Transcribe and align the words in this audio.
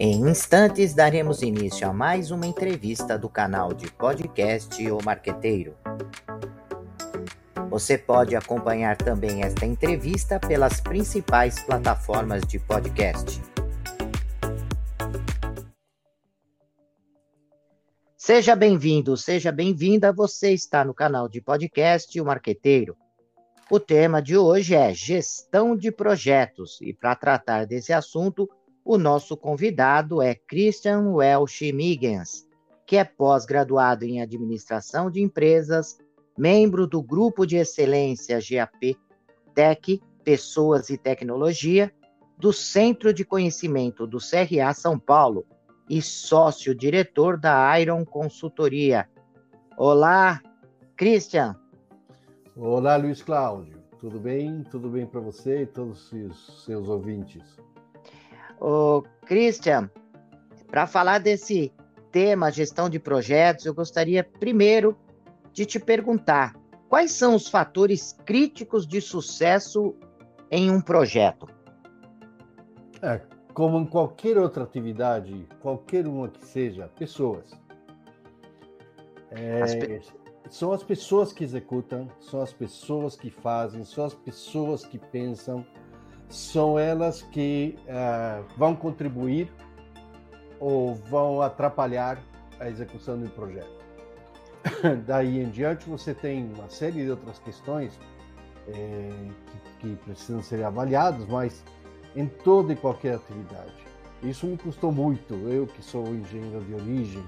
Em 0.00 0.28
instantes, 0.30 0.94
daremos 0.94 1.42
início 1.42 1.84
a 1.84 1.92
mais 1.92 2.30
uma 2.30 2.46
entrevista 2.46 3.18
do 3.18 3.28
canal 3.28 3.74
de 3.74 3.90
podcast 3.90 4.88
O 4.92 5.04
Marqueteiro. 5.04 5.76
Você 7.68 7.98
pode 7.98 8.36
acompanhar 8.36 8.96
também 8.96 9.42
esta 9.42 9.66
entrevista 9.66 10.38
pelas 10.38 10.80
principais 10.80 11.60
plataformas 11.64 12.42
de 12.46 12.60
podcast. 12.60 13.42
Seja 18.16 18.54
bem-vindo, 18.54 19.16
seja 19.16 19.50
bem-vinda. 19.50 20.12
Você 20.12 20.52
está 20.52 20.84
no 20.84 20.94
canal 20.94 21.28
de 21.28 21.40
podcast 21.40 22.20
O 22.20 22.24
Marqueteiro. 22.24 22.96
O 23.68 23.80
tema 23.80 24.22
de 24.22 24.36
hoje 24.36 24.76
é 24.76 24.94
gestão 24.94 25.76
de 25.76 25.90
projetos 25.90 26.80
e 26.80 26.94
para 26.94 27.16
tratar 27.16 27.66
desse 27.66 27.92
assunto, 27.92 28.48
o 28.88 28.96
nosso 28.96 29.36
convidado 29.36 30.22
é 30.22 30.34
Christian 30.34 31.10
Welsh 31.10 31.70
Miggins, 31.74 32.48
que 32.86 32.96
é 32.96 33.04
pós-graduado 33.04 34.06
em 34.06 34.22
Administração 34.22 35.10
de 35.10 35.20
Empresas, 35.20 35.98
membro 36.38 36.86
do 36.86 37.02
Grupo 37.02 37.44
de 37.44 37.56
Excelência 37.56 38.38
GAP 38.40 38.96
Tech, 39.54 40.02
Pessoas 40.24 40.88
e 40.88 40.96
Tecnologia, 40.96 41.92
do 42.38 42.50
Centro 42.50 43.12
de 43.12 43.26
Conhecimento 43.26 44.06
do 44.06 44.16
CRA 44.16 44.72
São 44.72 44.98
Paulo 44.98 45.44
e 45.86 46.00
sócio-diretor 46.00 47.38
da 47.38 47.78
Iron 47.78 48.06
Consultoria. 48.06 49.06
Olá, 49.76 50.40
Christian. 50.96 51.54
Olá, 52.56 52.96
Luiz 52.96 53.20
Cláudio. 53.20 53.82
Tudo 53.98 54.18
bem? 54.18 54.62
Tudo 54.70 54.88
bem 54.88 55.04
para 55.04 55.20
você 55.20 55.64
e 55.64 55.66
todos 55.66 56.10
os 56.10 56.64
seus 56.64 56.88
ouvintes? 56.88 57.58
Ô, 58.60 59.02
Christian, 59.26 59.90
para 60.68 60.86
falar 60.86 61.18
desse 61.18 61.72
tema 62.10 62.50
gestão 62.50 62.88
de 62.88 62.98
projetos, 62.98 63.66
eu 63.66 63.74
gostaria 63.74 64.24
primeiro 64.24 64.96
de 65.52 65.64
te 65.64 65.78
perguntar 65.78 66.54
quais 66.88 67.12
são 67.12 67.34
os 67.34 67.48
fatores 67.48 68.16
críticos 68.24 68.86
de 68.86 69.00
sucesso 69.00 69.94
em 70.50 70.70
um 70.70 70.80
projeto? 70.80 71.46
É, 73.02 73.20
como 73.52 73.78
em 73.78 73.86
qualquer 73.86 74.38
outra 74.38 74.64
atividade, 74.64 75.46
qualquer 75.60 76.06
uma 76.06 76.28
que 76.28 76.44
seja, 76.44 76.88
pessoas. 76.96 77.50
É, 79.30 79.62
as 79.62 79.74
pe... 79.74 80.00
São 80.48 80.72
as 80.72 80.82
pessoas 80.82 81.30
que 81.30 81.44
executam, 81.44 82.08
são 82.20 82.40
as 82.40 82.52
pessoas 82.52 83.14
que 83.14 83.30
fazem, 83.30 83.84
são 83.84 84.04
as 84.06 84.14
pessoas 84.14 84.84
que 84.84 84.98
pensam, 84.98 85.64
são 86.28 86.78
elas 86.78 87.22
que 87.22 87.78
uh, 87.86 88.44
vão 88.56 88.74
contribuir 88.74 89.50
ou 90.60 90.94
vão 90.94 91.40
atrapalhar 91.40 92.18
a 92.60 92.68
execução 92.68 93.18
do 93.18 93.30
projeto. 93.30 93.78
Daí 95.06 95.40
em 95.40 95.48
diante, 95.50 95.88
você 95.88 96.12
tem 96.12 96.52
uma 96.54 96.68
série 96.68 97.04
de 97.04 97.10
outras 97.10 97.38
questões 97.38 97.98
é, 98.68 99.10
que, 99.80 99.88
que, 99.88 99.96
precisam 100.04 100.42
ser 100.42 100.62
avaliadas, 100.64 101.26
mas 101.26 101.64
em 102.14 102.26
toda 102.26 102.72
e 102.72 102.76
qualquer 102.76 103.14
atividade. 103.14 103.72
Isso 104.22 104.46
me 104.46 104.58
custou 104.58 104.90
muito, 104.90 105.34
eu 105.48 105.66
que 105.66 105.82
sou 105.82 106.06
engenheiro 106.08 106.60
de 106.64 106.74
origem, 106.74 107.24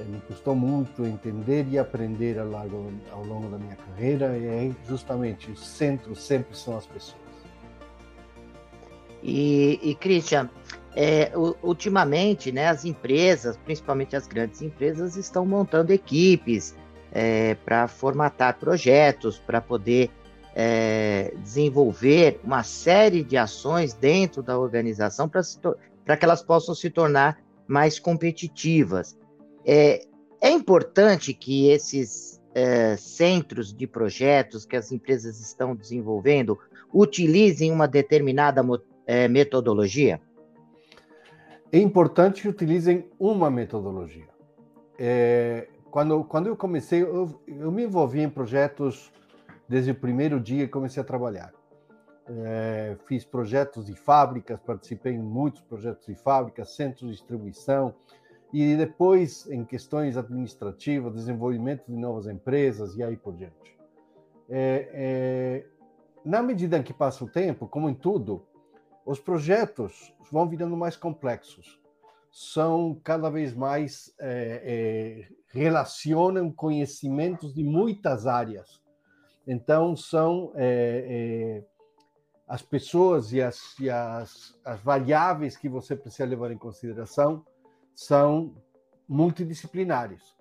é, 0.00 0.04
me 0.04 0.20
custou 0.22 0.54
muito 0.54 1.04
entender 1.04 1.66
e 1.68 1.78
aprender 1.78 2.38
ao 2.38 2.48
longo, 2.48 2.92
ao 3.12 3.24
longo 3.24 3.48
da 3.48 3.58
minha 3.58 3.76
carreira, 3.76 4.36
e 4.36 4.74
justamente 4.88 5.50
o 5.50 5.56
centro 5.56 6.16
sempre 6.16 6.56
são 6.56 6.76
as 6.76 6.86
pessoas. 6.86 7.23
E, 9.24 9.80
e 9.82 9.94
Christian, 9.94 10.50
é, 10.94 11.32
ultimamente, 11.62 12.52
né, 12.52 12.68
as 12.68 12.84
empresas, 12.84 13.56
principalmente 13.56 14.14
as 14.14 14.26
grandes 14.26 14.60
empresas, 14.60 15.16
estão 15.16 15.46
montando 15.46 15.92
equipes 15.92 16.76
é, 17.10 17.54
para 17.54 17.88
formatar 17.88 18.58
projetos, 18.58 19.38
para 19.38 19.62
poder 19.62 20.10
é, 20.54 21.32
desenvolver 21.38 22.38
uma 22.44 22.62
série 22.62 23.24
de 23.24 23.36
ações 23.38 23.94
dentro 23.94 24.42
da 24.42 24.58
organização 24.58 25.28
para 25.28 26.16
que 26.16 26.24
elas 26.24 26.42
possam 26.42 26.74
se 26.74 26.90
tornar 26.90 27.42
mais 27.66 27.98
competitivas. 27.98 29.16
É, 29.66 30.06
é 30.40 30.50
importante 30.50 31.32
que 31.32 31.70
esses 31.70 32.40
é, 32.54 32.94
centros 32.98 33.72
de 33.72 33.86
projetos 33.86 34.66
que 34.66 34.76
as 34.76 34.92
empresas 34.92 35.40
estão 35.40 35.74
desenvolvendo 35.74 36.58
utilizem 36.92 37.72
uma 37.72 37.88
determinada 37.88 38.62
é, 39.06 39.28
metodologia? 39.28 40.20
É 41.72 41.78
importante 41.78 42.42
que 42.42 42.48
utilizem 42.48 43.08
uma 43.18 43.50
metodologia. 43.50 44.28
É, 44.98 45.68
quando, 45.90 46.24
quando 46.24 46.46
eu 46.46 46.56
comecei, 46.56 47.02
eu, 47.02 47.40
eu, 47.46 47.72
me 47.72 47.84
envolvi 47.84 48.20
em 48.20 48.28
projetos 48.28 49.12
desde 49.68 49.90
o 49.90 49.94
primeiro 49.94 50.40
dia 50.40 50.66
que 50.66 50.72
comecei 50.72 51.02
a 51.02 51.06
trabalhar. 51.06 51.52
É, 52.26 52.96
fiz 53.06 53.24
projetos 53.24 53.86
de 53.86 53.94
fábricas, 53.94 54.58
participei 54.60 55.14
em 55.14 55.18
muitos 55.18 55.62
projetos 55.62 56.06
de 56.06 56.14
fábricas, 56.14 56.74
centros 56.74 57.10
de 57.10 57.16
distribuição, 57.16 57.94
e 58.52 58.76
depois 58.76 59.50
em 59.50 59.64
questões 59.64 60.16
administrativas, 60.16 61.12
desenvolvimento 61.12 61.84
de 61.88 61.96
novas 61.96 62.28
empresas 62.28 62.96
e 62.96 63.02
aí 63.02 63.16
por 63.16 63.34
diante. 63.34 63.76
É, 64.48 64.88
é, 64.92 65.66
na 66.24 66.40
medida 66.40 66.78
em 66.78 66.82
que 66.82 66.92
passa 66.92 67.24
o 67.24 67.28
tempo, 67.28 67.66
como 67.66 67.88
em 67.88 67.94
tudo, 67.94 68.46
os 69.04 69.18
projetos 69.18 70.14
vão 70.30 70.48
virando 70.48 70.76
mais 70.76 70.96
complexos, 70.96 71.80
são 72.30 72.98
cada 73.04 73.30
vez 73.30 73.54
mais 73.54 74.12
é, 74.18 74.62
é, 74.64 75.34
relacionam 75.52 76.50
conhecimentos 76.50 77.54
de 77.54 77.62
muitas 77.62 78.26
áreas. 78.26 78.82
Então 79.46 79.94
são 79.94 80.50
é, 80.56 81.06
é, 81.08 81.64
as 82.48 82.60
pessoas 82.60 83.32
e, 83.32 83.40
as, 83.40 83.78
e 83.78 83.88
as, 83.88 84.58
as 84.64 84.80
variáveis 84.80 85.56
que 85.56 85.68
você 85.68 85.94
precisa 85.94 86.24
levar 86.24 86.50
em 86.50 86.58
consideração 86.58 87.44
são 87.94 88.56
multidisciplinares. 89.08 90.34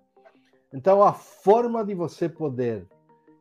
Então 0.73 1.03
a 1.03 1.13
forma 1.13 1.85
de 1.85 1.93
você 1.93 2.27
poder 2.27 2.87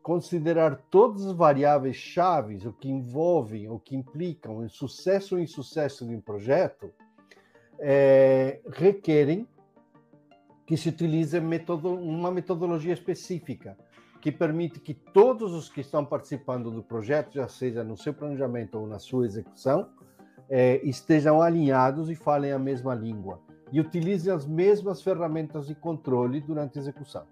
considerar 0.03 0.83
todas 0.91 1.25
as 1.27 1.33
variáveis 1.33 1.97
chaves, 1.97 2.65
o 2.65 2.73
que 2.73 2.91
envolvem, 2.91 3.69
o 3.69 3.79
que 3.79 3.95
implicam 3.95 4.59
o 4.59 4.69
sucesso 4.69 5.37
ou 5.37 5.41
insucesso 5.41 6.05
de 6.07 6.15
um 6.15 6.21
projeto, 6.21 6.91
é, 7.79 8.61
requerem 8.71 9.47
que 10.67 10.77
se 10.77 10.89
utilize 10.89 11.39
metodo, 11.41 11.95
uma 11.95 12.31
metodologia 12.31 12.93
específica 12.93 13.77
que 14.21 14.31
permite 14.31 14.79
que 14.79 14.95
todos 14.95 15.53
os 15.53 15.69
que 15.69 15.81
estão 15.81 16.05
participando 16.05 16.71
do 16.71 16.83
projeto, 16.83 17.35
já 17.35 17.49
seja 17.49 17.83
no 17.83 17.97
seu 17.97 18.15
planejamento 18.15 18.79
ou 18.79 18.87
na 18.87 18.99
sua 18.99 19.27
execução, 19.27 19.89
é, 20.49 20.81
estejam 20.85 21.43
alinhados 21.43 22.09
e 22.09 22.15
falem 22.15 22.53
a 22.53 22.59
mesma 22.59 22.95
língua 22.95 23.41
e 23.73 23.81
utilizem 23.81 24.33
as 24.33 24.47
mesmas 24.47 25.03
ferramentas 25.03 25.67
de 25.67 25.75
controle 25.75 26.41
durante 26.41 26.79
a 26.79 26.81
execução. 26.81 27.27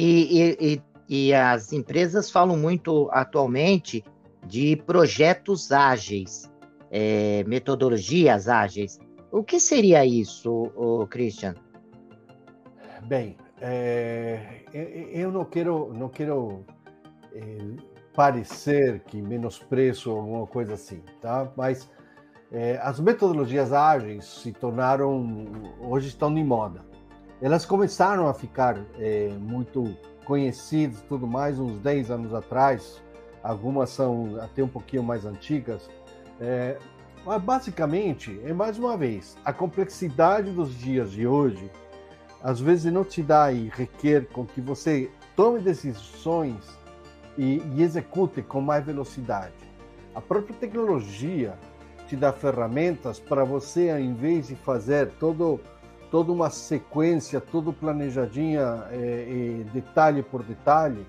E, 0.00 0.56
e, 0.58 0.82
e, 1.08 1.34
as 1.34 1.74
empresas 1.74 2.30
falam 2.30 2.56
muito 2.56 3.10
atualmente 3.12 4.02
de 4.46 4.74
projetos 4.76 5.70
ágeis, 5.70 6.50
é, 6.90 7.44
metodologias 7.46 8.48
ágeis. 8.48 8.98
O 9.30 9.44
que 9.44 9.60
seria 9.60 10.06
isso, 10.06 10.72
Christian? 11.10 11.54
Bem, 13.06 13.36
é, 13.60 14.62
eu 15.12 15.30
não 15.30 15.44
quero, 15.44 15.92
não 15.92 16.08
quero 16.08 16.64
é, 17.34 17.58
parecer 18.14 19.00
que 19.00 19.20
menosprezo 19.20 20.12
alguma 20.12 20.46
coisa 20.46 20.74
assim, 20.74 21.02
tá? 21.20 21.52
Mas 21.54 21.90
é, 22.50 22.80
as 22.82 22.98
metodologias 22.98 23.70
ágeis 23.70 24.24
se 24.24 24.50
tornaram, 24.50 25.44
hoje 25.82 26.08
estão 26.08 26.32
de 26.32 26.42
moda 26.42 26.89
elas 27.40 27.64
começaram 27.64 28.28
a 28.28 28.34
ficar 28.34 28.78
é, 28.98 29.30
muito 29.40 29.96
conhecidas 30.24 31.00
tudo 31.08 31.26
mais 31.26 31.58
uns 31.58 31.78
10 31.78 32.10
anos 32.10 32.34
atrás, 32.34 33.02
algumas 33.42 33.90
são 33.90 34.38
até 34.40 34.62
um 34.62 34.68
pouquinho 34.68 35.02
mais 35.02 35.24
antigas, 35.24 35.88
é, 36.40 36.78
mas 37.24 37.42
basicamente, 37.42 38.40
é 38.44 38.52
mais 38.52 38.78
uma 38.78 38.96
vez, 38.96 39.36
a 39.44 39.52
complexidade 39.52 40.50
dos 40.52 40.74
dias 40.78 41.12
de 41.12 41.26
hoje, 41.26 41.70
às 42.42 42.60
vezes 42.60 42.92
não 42.92 43.04
te 43.04 43.22
dá 43.22 43.52
e 43.52 43.68
requer 43.68 44.26
com 44.28 44.46
que 44.46 44.60
você 44.60 45.10
tome 45.36 45.60
decisões 45.60 46.64
e, 47.36 47.62
e 47.74 47.82
execute 47.82 48.42
com 48.42 48.60
mais 48.60 48.84
velocidade. 48.84 49.52
A 50.14 50.20
própria 50.20 50.54
tecnologia 50.56 51.58
te 52.06 52.16
dá 52.16 52.32
ferramentas 52.32 53.18
para 53.18 53.44
você, 53.44 53.90
ao 53.90 53.98
invés 53.98 54.48
de 54.48 54.56
fazer 54.56 55.10
todo 55.18 55.60
toda 56.10 56.32
uma 56.32 56.50
sequência, 56.50 57.40
todo 57.40 57.72
planejadinha, 57.72 58.84
é, 58.90 59.64
detalhe 59.72 60.22
por 60.22 60.42
detalhe, 60.42 61.06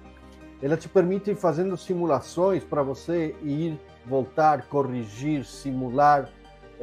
ela 0.61 0.77
te 0.77 0.87
permite 0.87 1.31
ir 1.31 1.35
fazendo 1.35 1.75
simulações 1.75 2.63
para 2.63 2.83
você 2.83 3.35
ir, 3.41 3.79
voltar, 4.05 4.67
corrigir, 4.67 5.43
simular, 5.43 6.29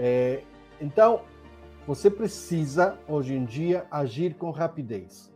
é, 0.00 0.44
então, 0.80 1.22
você 1.84 2.08
precisa, 2.08 2.96
hoje 3.08 3.34
em 3.34 3.44
dia, 3.44 3.84
agir 3.90 4.34
com 4.34 4.52
rapidez. 4.52 5.32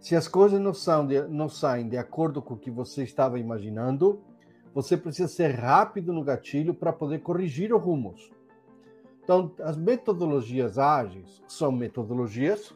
Se 0.00 0.16
as 0.16 0.26
coisas 0.26 0.60
não, 0.60 0.74
são 0.74 1.06
de, 1.06 1.22
não 1.22 1.48
saem 1.48 1.88
de 1.88 1.96
acordo 1.96 2.42
com 2.42 2.54
o 2.54 2.58
que 2.58 2.70
você 2.70 3.04
estava 3.04 3.38
imaginando, 3.38 4.20
você 4.74 4.96
precisa 4.96 5.28
ser 5.28 5.52
rápido 5.52 6.12
no 6.12 6.24
gatilho 6.24 6.74
para 6.74 6.92
poder 6.92 7.20
corrigir 7.20 7.72
os 7.72 7.80
rumos. 7.80 8.30
Então, 9.26 9.50
as 9.58 9.76
metodologias 9.76 10.78
ágeis 10.78 11.42
são 11.48 11.72
metodologias. 11.72 12.72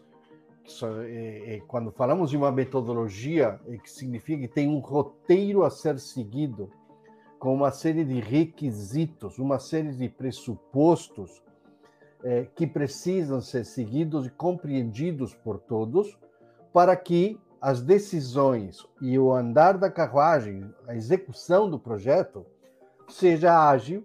É, 0.83 1.55
é, 1.55 1.61
quando 1.61 1.93
falamos 1.93 2.29
de 2.29 2.37
uma 2.37 2.51
metodologia, 2.51 3.61
é 3.69 3.77
que 3.77 3.89
significa 3.89 4.43
que 4.43 4.53
tem 4.53 4.69
um 4.69 4.81
roteiro 4.81 5.63
a 5.63 5.71
ser 5.71 6.01
seguido, 6.01 6.69
com 7.39 7.55
uma 7.55 7.71
série 7.71 8.05
de 8.05 8.19
requisitos, 8.19 9.39
uma 9.39 9.61
série 9.61 9.93
de 9.93 10.09
pressupostos 10.09 11.41
é, 12.25 12.49
que 12.53 12.67
precisam 12.67 13.41
ser 13.41 13.65
seguidos 13.65 14.27
e 14.27 14.31
compreendidos 14.31 15.33
por 15.33 15.57
todos 15.57 16.19
para 16.73 16.97
que 16.97 17.39
as 17.61 17.81
decisões 17.81 18.85
e 19.01 19.17
o 19.17 19.33
andar 19.33 19.79
da 19.79 19.89
carruagem, 19.89 20.69
a 20.89 20.97
execução 20.97 21.71
do 21.71 21.79
projeto, 21.79 22.45
seja 23.09 23.71
ágil, 23.71 24.05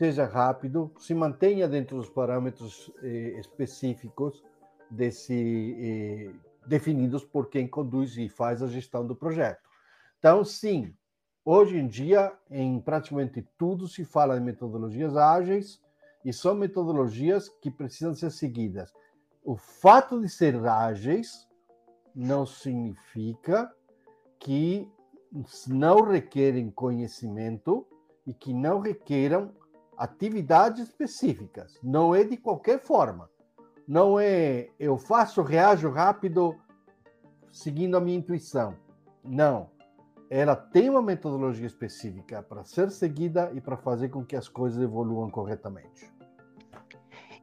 seja 0.00 0.24
rápido, 0.24 0.90
se 0.98 1.12
mantenha 1.14 1.68
dentro 1.68 1.98
dos 1.98 2.08
parâmetros 2.08 2.90
eh, 3.02 3.38
específicos 3.38 4.42
desse, 4.90 5.76
eh, 5.78 6.32
definidos 6.66 7.22
por 7.22 7.50
quem 7.50 7.68
conduz 7.68 8.16
e 8.16 8.26
faz 8.26 8.62
a 8.62 8.66
gestão 8.66 9.06
do 9.06 9.14
projeto. 9.14 9.60
Então, 10.18 10.42
sim, 10.42 10.96
hoje 11.44 11.76
em 11.76 11.86
dia, 11.86 12.32
em 12.50 12.80
praticamente 12.80 13.46
tudo 13.58 13.86
se 13.86 14.02
fala 14.02 14.38
de 14.38 14.40
metodologias 14.40 15.18
ágeis 15.18 15.82
e 16.24 16.32
são 16.32 16.54
metodologias 16.54 17.50
que 17.60 17.70
precisam 17.70 18.14
ser 18.14 18.30
seguidas. 18.30 18.94
O 19.44 19.54
fato 19.54 20.18
de 20.18 20.30
ser 20.30 20.56
ágeis 20.66 21.46
não 22.14 22.46
significa 22.46 23.70
que 24.38 24.90
não 25.68 26.00
requerem 26.00 26.70
conhecimento 26.70 27.86
e 28.26 28.32
que 28.32 28.54
não 28.54 28.80
requeram 28.80 29.59
atividades 30.00 30.88
específicas. 30.88 31.78
Não 31.82 32.14
é 32.14 32.24
de 32.24 32.38
qualquer 32.38 32.80
forma. 32.80 33.28
Não 33.86 34.18
é 34.18 34.70
eu 34.78 34.96
faço, 34.96 35.42
reajo 35.42 35.90
rápido 35.90 36.56
seguindo 37.52 37.98
a 37.98 38.00
minha 38.00 38.16
intuição. 38.16 38.74
Não. 39.22 39.68
Ela 40.30 40.56
tem 40.56 40.88
uma 40.88 41.02
metodologia 41.02 41.66
específica 41.66 42.42
para 42.42 42.64
ser 42.64 42.90
seguida 42.90 43.52
e 43.52 43.60
para 43.60 43.76
fazer 43.76 44.08
com 44.08 44.24
que 44.24 44.36
as 44.36 44.48
coisas 44.48 44.82
evoluam 44.82 45.28
corretamente. 45.28 46.10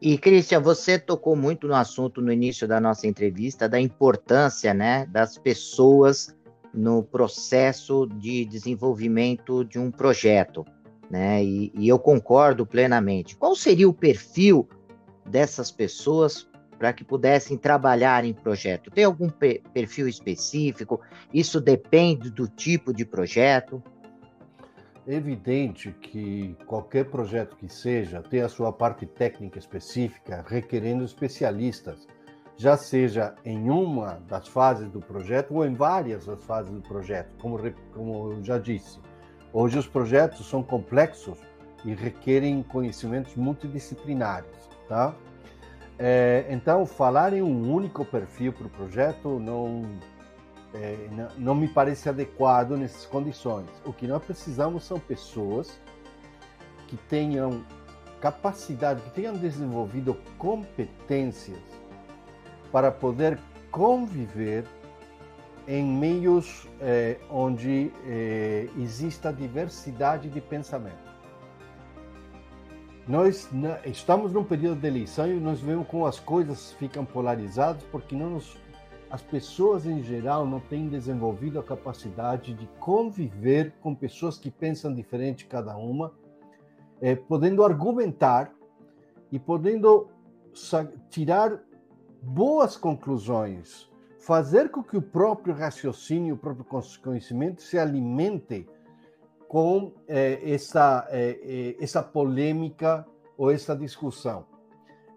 E, 0.01 0.17
Cristian, 0.17 0.61
você 0.61 0.97
tocou 0.97 1.35
muito 1.35 1.67
no 1.67 1.75
assunto 1.75 2.21
no 2.21 2.31
início 2.31 2.67
da 2.67 2.79
nossa 2.79 3.05
entrevista, 3.05 3.69
da 3.69 3.79
importância 3.79 4.73
né, 4.73 5.05
das 5.07 5.37
pessoas 5.37 6.35
no 6.73 7.03
processo 7.03 8.07
de 8.07 8.45
desenvolvimento 8.45 9.63
de 9.63 9.77
um 9.77 9.91
projeto. 9.91 10.65
Né? 11.09 11.43
E, 11.43 11.71
e 11.75 11.87
eu 11.87 11.97
concordo 11.97 12.65
plenamente. 12.65 13.35
Qual 13.35 13.55
seria 13.55 13.87
o 13.87 13.93
perfil 13.93 14.67
dessas 15.25 15.71
pessoas 15.71 16.47
para 16.77 16.93
que 16.93 17.03
pudessem 17.03 17.57
trabalhar 17.57 18.23
em 18.25 18.33
projeto? 18.33 18.91
Tem 18.91 19.03
algum 19.03 19.29
perfil 19.29 20.07
específico? 20.07 21.01
Isso 21.33 21.59
depende 21.59 22.29
do 22.29 22.47
tipo 22.47 22.93
de 22.93 23.05
projeto? 23.05 23.81
É 25.07 25.13
evidente 25.15 25.91
que 26.01 26.53
qualquer 26.65 27.05
projeto 27.05 27.55
que 27.55 27.69
seja 27.69 28.21
tem 28.21 28.41
a 28.41 28.49
sua 28.49 28.73
parte 28.73 29.05
técnica 29.05 29.57
específica, 29.57 30.43
requerendo 30.45 31.05
especialistas, 31.05 32.05
já 32.57 32.75
seja 32.75 33.35
em 33.45 33.69
uma 33.69 34.21
das 34.27 34.47
fases 34.47 34.89
do 34.89 34.99
projeto 34.99 35.53
ou 35.53 35.65
em 35.65 35.73
várias 35.73 36.25
das 36.25 36.43
fases 36.43 36.73
do 36.73 36.81
projeto, 36.81 37.29
como, 37.39 37.57
como 37.93 38.33
eu 38.33 38.43
já 38.43 38.57
disse. 38.57 38.99
Hoje 39.59 39.75
os 39.79 39.87
projetos 39.87 40.47
são 40.47 40.61
complexos 40.61 41.39
e 41.83 41.91
requerem 41.91 42.61
conhecimentos 42.61 43.35
multidisciplinares, 43.35 44.51
tá? 44.87 45.15
É, 45.97 46.45
então, 46.51 46.85
falar 46.85 47.33
em 47.33 47.41
um 47.41 47.73
único 47.73 48.05
perfil 48.05 48.53
para 48.53 48.67
o 48.67 48.69
projeto 48.69 49.39
não 49.39 49.81
é, 50.75 51.07
não, 51.11 51.29
não 51.39 51.55
me 51.55 51.67
parece 51.67 52.07
adequado 52.07 52.77
nessas 52.77 53.07
condições. 53.07 53.65
O 53.83 53.91
que 53.91 54.05
nós 54.05 54.23
precisamos 54.23 54.83
são 54.83 54.99
pessoas 54.99 55.81
que 56.87 56.95
tenham 56.95 57.65
capacidade, 58.21 59.01
que 59.01 59.09
tenham 59.09 59.33
desenvolvido 59.33 60.15
competências 60.37 61.57
para 62.71 62.91
poder 62.91 63.39
conviver 63.71 64.65
em 65.67 65.85
meios 65.85 66.67
eh, 66.79 67.17
onde 67.29 67.91
eh, 68.05 68.69
exista 68.77 69.33
diversidade 69.33 70.29
de 70.29 70.39
pensamento. 70.39 71.07
Nós 73.07 73.49
estamos 73.85 74.33
num 74.33 74.43
período 74.43 74.81
de 74.81 74.87
eleição 74.87 75.27
e 75.27 75.39
nós 75.39 75.59
vemos 75.59 75.87
como 75.87 76.05
as 76.05 76.19
coisas 76.19 76.73
ficam 76.73 77.05
polarizadas 77.05 77.83
porque 77.83 78.15
não 78.15 78.31
nos 78.31 78.57
as 79.09 79.21
pessoas 79.21 79.85
em 79.85 80.03
geral 80.03 80.45
não 80.45 80.59
têm 80.59 80.89
desenvolvido 80.89 81.59
a 81.59 81.63
capacidade 81.63 82.53
de 82.53 82.67
conviver 82.79 83.73
com 83.81 83.95
pessoas 83.95 84.37
que 84.37 84.51
pensam 84.51 84.93
diferente 84.93 85.45
cada 85.45 85.77
uma, 85.77 86.11
é, 86.99 87.15
podendo 87.15 87.63
argumentar 87.63 88.53
e 89.31 89.39
podendo 89.39 90.09
tirar 91.09 91.59
boas 92.21 92.75
conclusões, 92.75 93.89
fazer 94.27 94.69
com 94.69 94.83
que 94.83 94.97
o 94.97 95.01
próprio 95.01 95.55
raciocínio, 95.55 96.35
o 96.35 96.37
próprio 96.37 96.65
conhecimento 97.01 97.61
se 97.61 97.79
alimente 97.79 98.67
com 99.47 99.93
é, 100.05 100.51
essa, 100.51 101.07
é, 101.09 101.77
essa 101.79 102.03
polêmica 102.03 103.07
ou 103.37 103.49
essa 103.49 103.73
discussão. 103.73 104.45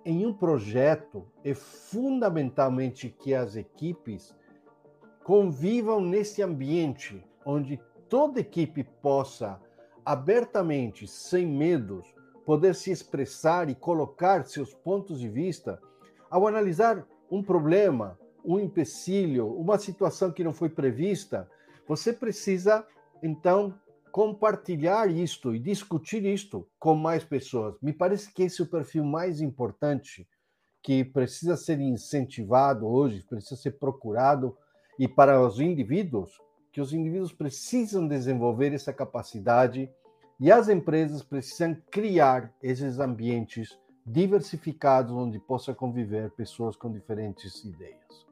Em 0.05 0.25
um 0.25 0.33
projeto 0.33 1.27
é 1.43 1.53
fundamentalmente 1.55 3.09
que 3.09 3.35
as 3.35 3.57
equipes 3.57 4.33
convivam 5.25 6.01
nesse 6.01 6.41
ambiente 6.41 7.21
onde 7.45 7.81
toda 8.09 8.39
equipe 8.39 8.85
possa 9.03 9.61
abertamente, 10.07 11.09
sem 11.09 11.45
medos, 11.45 12.07
poder 12.47 12.77
se 12.77 12.93
expressar 12.93 13.69
e 13.69 13.75
colocar 13.75 14.45
seus 14.45 14.73
pontos 14.73 15.19
de 15.19 15.29
vista 15.29 15.83
ao 16.31 16.47
analisar 16.47 17.05
um 17.29 17.43
problema, 17.43 18.17
um 18.45 18.59
empecilho, 18.59 19.47
uma 19.55 19.79
situação 19.79 20.33
que 20.33 20.45
não 20.45 20.53
foi 20.53 20.69
prevista, 20.69 21.49
você 21.87 22.13
precisa 22.13 22.87
então 23.23 23.75
compartilhar 24.11 25.11
isto 25.11 25.55
e 25.55 25.59
discutir 25.59 26.25
isto 26.25 26.67
com 26.79 26.95
mais 26.95 27.25
pessoas. 27.25 27.77
Me 27.81 27.93
parece 27.93 28.33
que 28.33 28.43
esse 28.43 28.61
é 28.61 28.65
o 28.65 28.69
perfil 28.69 29.05
mais 29.05 29.41
importante 29.41 30.27
que 30.83 31.05
precisa 31.05 31.57
ser 31.57 31.81
incentivado 31.81 32.87
hoje, 32.87 33.23
precisa 33.23 33.61
ser 33.61 33.73
procurado 33.73 34.57
e 34.99 35.07
para 35.07 35.41
os 35.41 35.61
indivíduos, 35.61 36.41
que 36.73 36.81
os 36.81 36.93
indivíduos 36.93 37.33
precisam 37.33 38.07
desenvolver 38.07 38.73
essa 38.73 38.93
capacidade 38.93 39.91
e 40.39 40.51
as 40.51 40.69
empresas 40.69 41.23
precisam 41.23 41.77
criar 41.91 42.53
esses 42.63 42.99
ambientes 42.99 43.79
diversificados 44.07 45.13
onde 45.13 45.39
possa 45.39 45.75
conviver 45.75 46.31
pessoas 46.31 46.77
com 46.77 46.91
diferentes 46.91 47.65
ideias. 47.65 48.30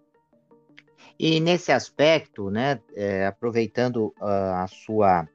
E 1.18 1.40
nesse 1.40 1.72
aspecto, 1.72 2.50
né, 2.50 2.80
é, 2.94 3.26
aproveitando 3.26 4.14
uh, 4.20 4.54
a 4.54 4.66
sua 4.68 5.28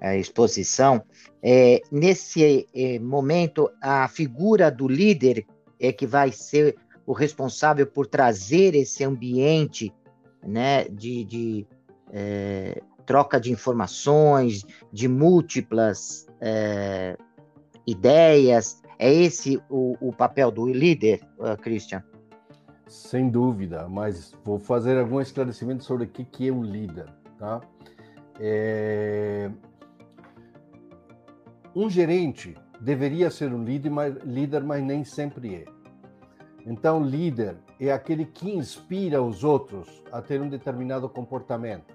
a 0.00 0.14
exposição, 0.14 1.02
é, 1.42 1.82
nesse 1.90 2.68
é, 2.72 3.00
momento, 3.00 3.68
a 3.82 4.06
figura 4.06 4.70
do 4.70 4.86
líder 4.86 5.44
é 5.80 5.92
que 5.92 6.06
vai 6.06 6.30
ser 6.30 6.76
o 7.04 7.12
responsável 7.12 7.84
por 7.84 8.06
trazer 8.06 8.76
esse 8.76 9.02
ambiente 9.02 9.92
né, 10.46 10.84
de, 10.84 11.24
de 11.24 11.66
é, 12.12 12.80
troca 13.04 13.40
de 13.40 13.50
informações, 13.50 14.64
de 14.92 15.08
múltiplas 15.08 16.26
ideias. 17.86 18.80
É 18.98 19.12
esse 19.12 19.60
o, 19.70 19.96
o, 20.00 20.12
papel 20.12 20.50
do 20.50 20.66
líder, 20.66 21.20
uh, 21.38 21.56
Christian? 21.56 22.04
Sem 22.88 23.28
dúvida, 23.28 23.86
mas 23.86 24.34
vou 24.42 24.58
fazer 24.58 24.98
algum 24.98 25.20
esclarecimento 25.20 25.84
sobre 25.84 26.06
o 26.06 26.08
que, 26.08 26.48
é 26.48 26.52
um 26.52 26.62
líder. 26.62 27.06
Tá? 27.38 27.60
É, 28.40 29.50
um 31.76 31.90
gerente 31.90 32.56
deveria 32.80 33.30
ser 33.30 33.52
um 33.52 33.62
líder 33.62 33.90
mas, 33.90 34.16
líder, 34.24 34.64
mas 34.64 34.82
nem 34.82 35.04
sempre 35.04 35.54
é. 35.54 35.64
Então, 36.64 37.02
líder 37.02 37.56
é 37.78 37.92
aquele 37.92 38.24
que 38.24 38.50
inspira 38.50 39.22
os 39.22 39.44
outros 39.44 40.02
a 40.10 40.20
ter 40.20 40.40
um 40.40 40.48
determinado 40.48 41.08
comportamento. 41.08 41.94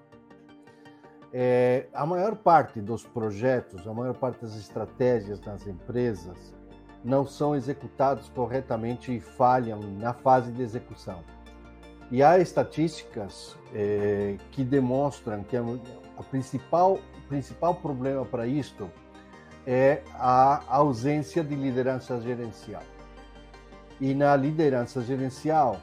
É, 1.32 1.88
a 1.94 2.06
maior 2.06 2.36
parte 2.36 2.80
dos 2.80 3.04
projetos, 3.04 3.88
a 3.88 3.94
maior 3.94 4.14
parte 4.14 4.42
das 4.42 4.56
estratégias 4.56 5.42
nas 5.42 5.66
empresas 5.66 6.54
não 7.04 7.26
são 7.26 7.56
executados 7.56 8.30
corretamente 8.30 9.16
e 9.16 9.20
falham 9.20 9.80
na 10.00 10.14
fase 10.14 10.52
de 10.52 10.62
execução. 10.62 11.20
E 12.12 12.22
há 12.22 12.38
estatísticas 12.40 13.58
eh, 13.74 14.38
que 14.52 14.64
demonstram 14.64 15.44
que 15.44 15.58
a, 15.58 15.64
principal 16.30 17.00
principal 17.28 17.74
problema 17.74 18.24
para 18.26 18.46
isto 18.46 18.90
é 19.66 20.02
a 20.14 20.62
ausência 20.68 21.44
de 21.44 21.56
liderança 21.56 22.20
gerencial. 22.22 22.84
E 24.00 24.14
na 24.14 24.36
liderança 24.36 25.02
gerencial 25.02 25.80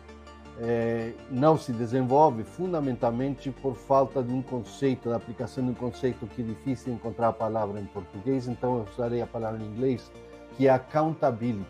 é, 0.60 1.12
não 1.30 1.56
se 1.56 1.72
desenvolve 1.72 2.44
fundamentalmente 2.44 3.50
por 3.50 3.74
falta 3.74 4.22
de 4.22 4.32
um 4.32 4.42
conceito, 4.42 5.08
da 5.08 5.16
aplicação 5.16 5.64
de 5.64 5.70
um 5.70 5.74
conceito 5.74 6.26
que 6.26 6.42
é 6.42 6.44
difícil 6.44 6.92
encontrar 6.92 7.28
a 7.28 7.32
palavra 7.32 7.80
em 7.80 7.86
português, 7.86 8.46
então 8.46 8.76
eu 8.76 8.86
usarei 8.92 9.22
a 9.22 9.26
palavra 9.26 9.62
em 9.62 9.66
inglês, 9.66 10.12
que 10.60 10.66
é 10.66 10.70
accountability. 10.70 11.64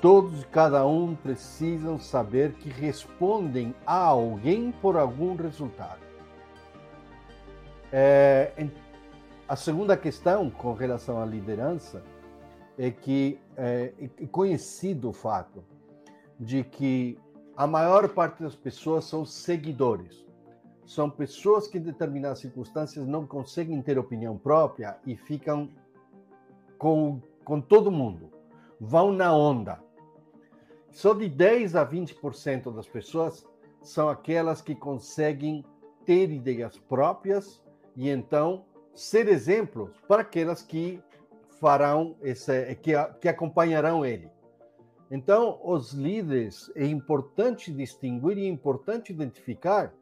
Todos 0.00 0.42
e 0.42 0.46
cada 0.46 0.86
um 0.86 1.16
precisam 1.16 1.98
saber 1.98 2.52
que 2.52 2.68
respondem 2.68 3.74
a 3.84 3.96
alguém 3.96 4.70
por 4.70 4.96
algum 4.96 5.34
resultado. 5.34 5.98
É, 7.92 8.52
a 9.48 9.56
segunda 9.56 9.96
questão 9.96 10.48
com 10.48 10.74
relação 10.74 11.20
à 11.20 11.26
liderança 11.26 12.04
é 12.78 12.88
que 12.92 13.40
é, 13.56 13.94
conhecido 14.30 15.08
o 15.08 15.12
fato 15.12 15.64
de 16.38 16.62
que 16.62 17.18
a 17.56 17.66
maior 17.66 18.08
parte 18.10 18.44
das 18.44 18.54
pessoas 18.54 19.06
são 19.06 19.26
seguidores. 19.26 20.24
São 20.86 21.10
pessoas 21.10 21.66
que, 21.66 21.78
em 21.78 21.82
determinadas 21.82 22.38
circunstâncias, 22.38 23.04
não 23.08 23.26
conseguem 23.26 23.82
ter 23.82 23.98
opinião 23.98 24.38
própria 24.38 24.96
e 25.04 25.16
ficam 25.16 25.68
com, 26.80 27.20
com 27.44 27.60
todo 27.60 27.90
mundo. 27.90 28.30
Vão 28.80 29.12
na 29.12 29.34
onda. 29.34 29.80
Só 30.90 31.14
de 31.14 31.28
10 31.28 31.76
a 31.76 31.86
20% 31.86 32.74
das 32.74 32.88
pessoas 32.88 33.46
são 33.82 34.08
aquelas 34.08 34.60
que 34.60 34.74
conseguem 34.74 35.64
ter 36.04 36.30
ideias 36.30 36.78
próprias 36.78 37.62
e 37.96 38.08
então 38.08 38.64
ser 38.94 39.28
exemplos 39.28 39.90
para 40.08 40.22
aquelas 40.22 40.62
que 40.62 41.02
farão 41.60 42.16
esse, 42.22 42.74
que, 42.76 42.92
que 43.20 43.28
acompanharão 43.28 44.04
ele. 44.04 44.30
Então, 45.10 45.60
os 45.64 45.92
líderes 45.92 46.70
é 46.74 46.86
importante 46.86 47.72
distinguir 47.72 48.38
e 48.38 48.46
é 48.46 48.48
importante 48.48 49.12
identificar 49.12 49.92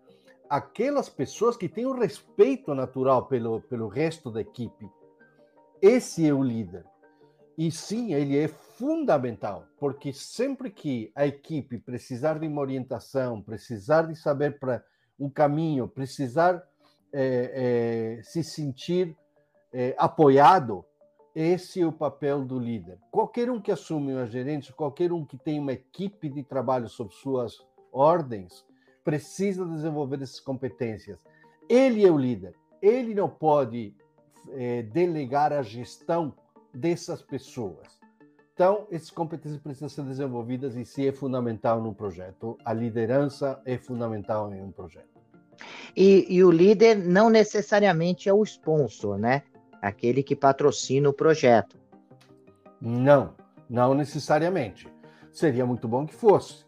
aquelas 0.48 1.08
pessoas 1.08 1.56
que 1.56 1.68
têm 1.68 1.86
o 1.86 1.90
um 1.90 1.98
respeito 1.98 2.74
natural 2.74 3.26
pelo, 3.26 3.60
pelo 3.62 3.88
resto 3.88 4.30
da 4.30 4.40
equipe. 4.40 4.88
Esse 5.80 6.26
é 6.26 6.32
o 6.32 6.42
líder. 6.42 6.84
E 7.58 7.72
sim, 7.72 8.14
ele 8.14 8.38
é 8.38 8.46
fundamental, 8.46 9.66
porque 9.80 10.12
sempre 10.12 10.70
que 10.70 11.10
a 11.12 11.26
equipe 11.26 11.76
precisar 11.76 12.38
de 12.38 12.46
uma 12.46 12.60
orientação, 12.60 13.42
precisar 13.42 14.02
de 14.02 14.14
saber 14.14 14.60
para 14.60 14.84
um 15.18 15.28
caminho, 15.28 15.88
precisar 15.88 16.62
é, 17.12 18.18
é, 18.20 18.22
se 18.22 18.44
sentir 18.44 19.16
é, 19.72 19.92
apoiado, 19.98 20.84
esse 21.34 21.80
é 21.80 21.86
o 21.86 21.90
papel 21.90 22.44
do 22.44 22.60
líder. 22.60 22.96
Qualquer 23.10 23.50
um 23.50 23.60
que 23.60 23.72
assume 23.72 24.12
uma 24.12 24.26
gerência, 24.26 24.72
qualquer 24.72 25.12
um 25.12 25.24
que 25.24 25.36
tem 25.36 25.58
uma 25.58 25.72
equipe 25.72 26.28
de 26.28 26.44
trabalho 26.44 26.88
sob 26.88 27.12
suas 27.12 27.58
ordens, 27.90 28.64
precisa 29.02 29.66
desenvolver 29.66 30.22
essas 30.22 30.38
competências. 30.38 31.18
Ele 31.68 32.06
é 32.06 32.10
o 32.10 32.16
líder. 32.16 32.54
Ele 32.80 33.16
não 33.16 33.28
pode 33.28 33.92
delegar 34.92 35.52
a 35.52 35.60
gestão 35.60 36.34
dessas 36.72 37.22
pessoas. 37.22 37.98
Então, 38.54 38.88
essas 38.90 39.10
competências 39.10 39.60
precisam 39.60 39.88
ser 39.88 40.02
desenvolvidas 40.02 40.74
e 40.74 40.80
isso 40.80 41.00
é 41.00 41.12
fundamental 41.12 41.80
no 41.80 41.94
projeto. 41.94 42.58
A 42.64 42.72
liderança 42.72 43.60
é 43.64 43.78
fundamental 43.78 44.52
em 44.52 44.60
um 44.60 44.72
projeto. 44.72 45.06
E, 45.96 46.26
e 46.28 46.42
o 46.42 46.50
líder 46.50 46.96
não 46.96 47.30
necessariamente 47.30 48.28
é 48.28 48.32
o 48.32 48.42
sponsor, 48.42 49.16
né? 49.16 49.42
Aquele 49.80 50.22
que 50.22 50.34
patrocina 50.34 51.08
o 51.08 51.12
projeto. 51.12 51.78
Não, 52.80 53.34
não 53.70 53.94
necessariamente. 53.94 54.88
Seria 55.32 55.64
muito 55.64 55.86
bom 55.86 56.04
que 56.04 56.14
fosse, 56.14 56.64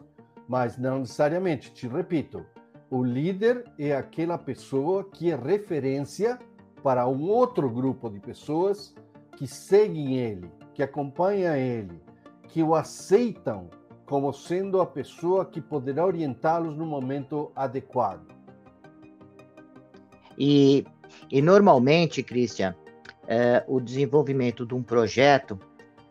mas 0.48 0.78
não 0.78 1.00
necessariamente. 1.00 1.72
Te 1.72 1.88
repito, 1.88 2.46
o 2.88 3.02
líder 3.02 3.64
é 3.78 3.94
aquela 3.94 4.38
pessoa 4.38 5.04
que 5.10 5.30
é 5.30 5.36
referência 5.36 6.38
para 6.82 7.06
um 7.08 7.22
outro 7.22 7.68
grupo 7.68 8.08
de 8.08 8.20
pessoas 8.20 8.94
que 9.40 9.46
seguem 9.46 10.18
ele, 10.18 10.52
que 10.74 10.82
acompanham 10.82 11.56
ele, 11.56 11.98
que 12.48 12.62
o 12.62 12.74
aceitam 12.74 13.70
como 14.04 14.34
sendo 14.34 14.82
a 14.82 14.86
pessoa 14.86 15.46
que 15.46 15.62
poderá 15.62 16.04
orientá-los 16.04 16.76
no 16.76 16.84
momento 16.84 17.50
adequado. 17.56 18.20
E, 20.38 20.84
e 21.30 21.40
normalmente, 21.40 22.22
Christian, 22.22 22.74
é, 23.26 23.64
o 23.66 23.80
desenvolvimento 23.80 24.66
de 24.66 24.74
um 24.74 24.82
projeto 24.82 25.58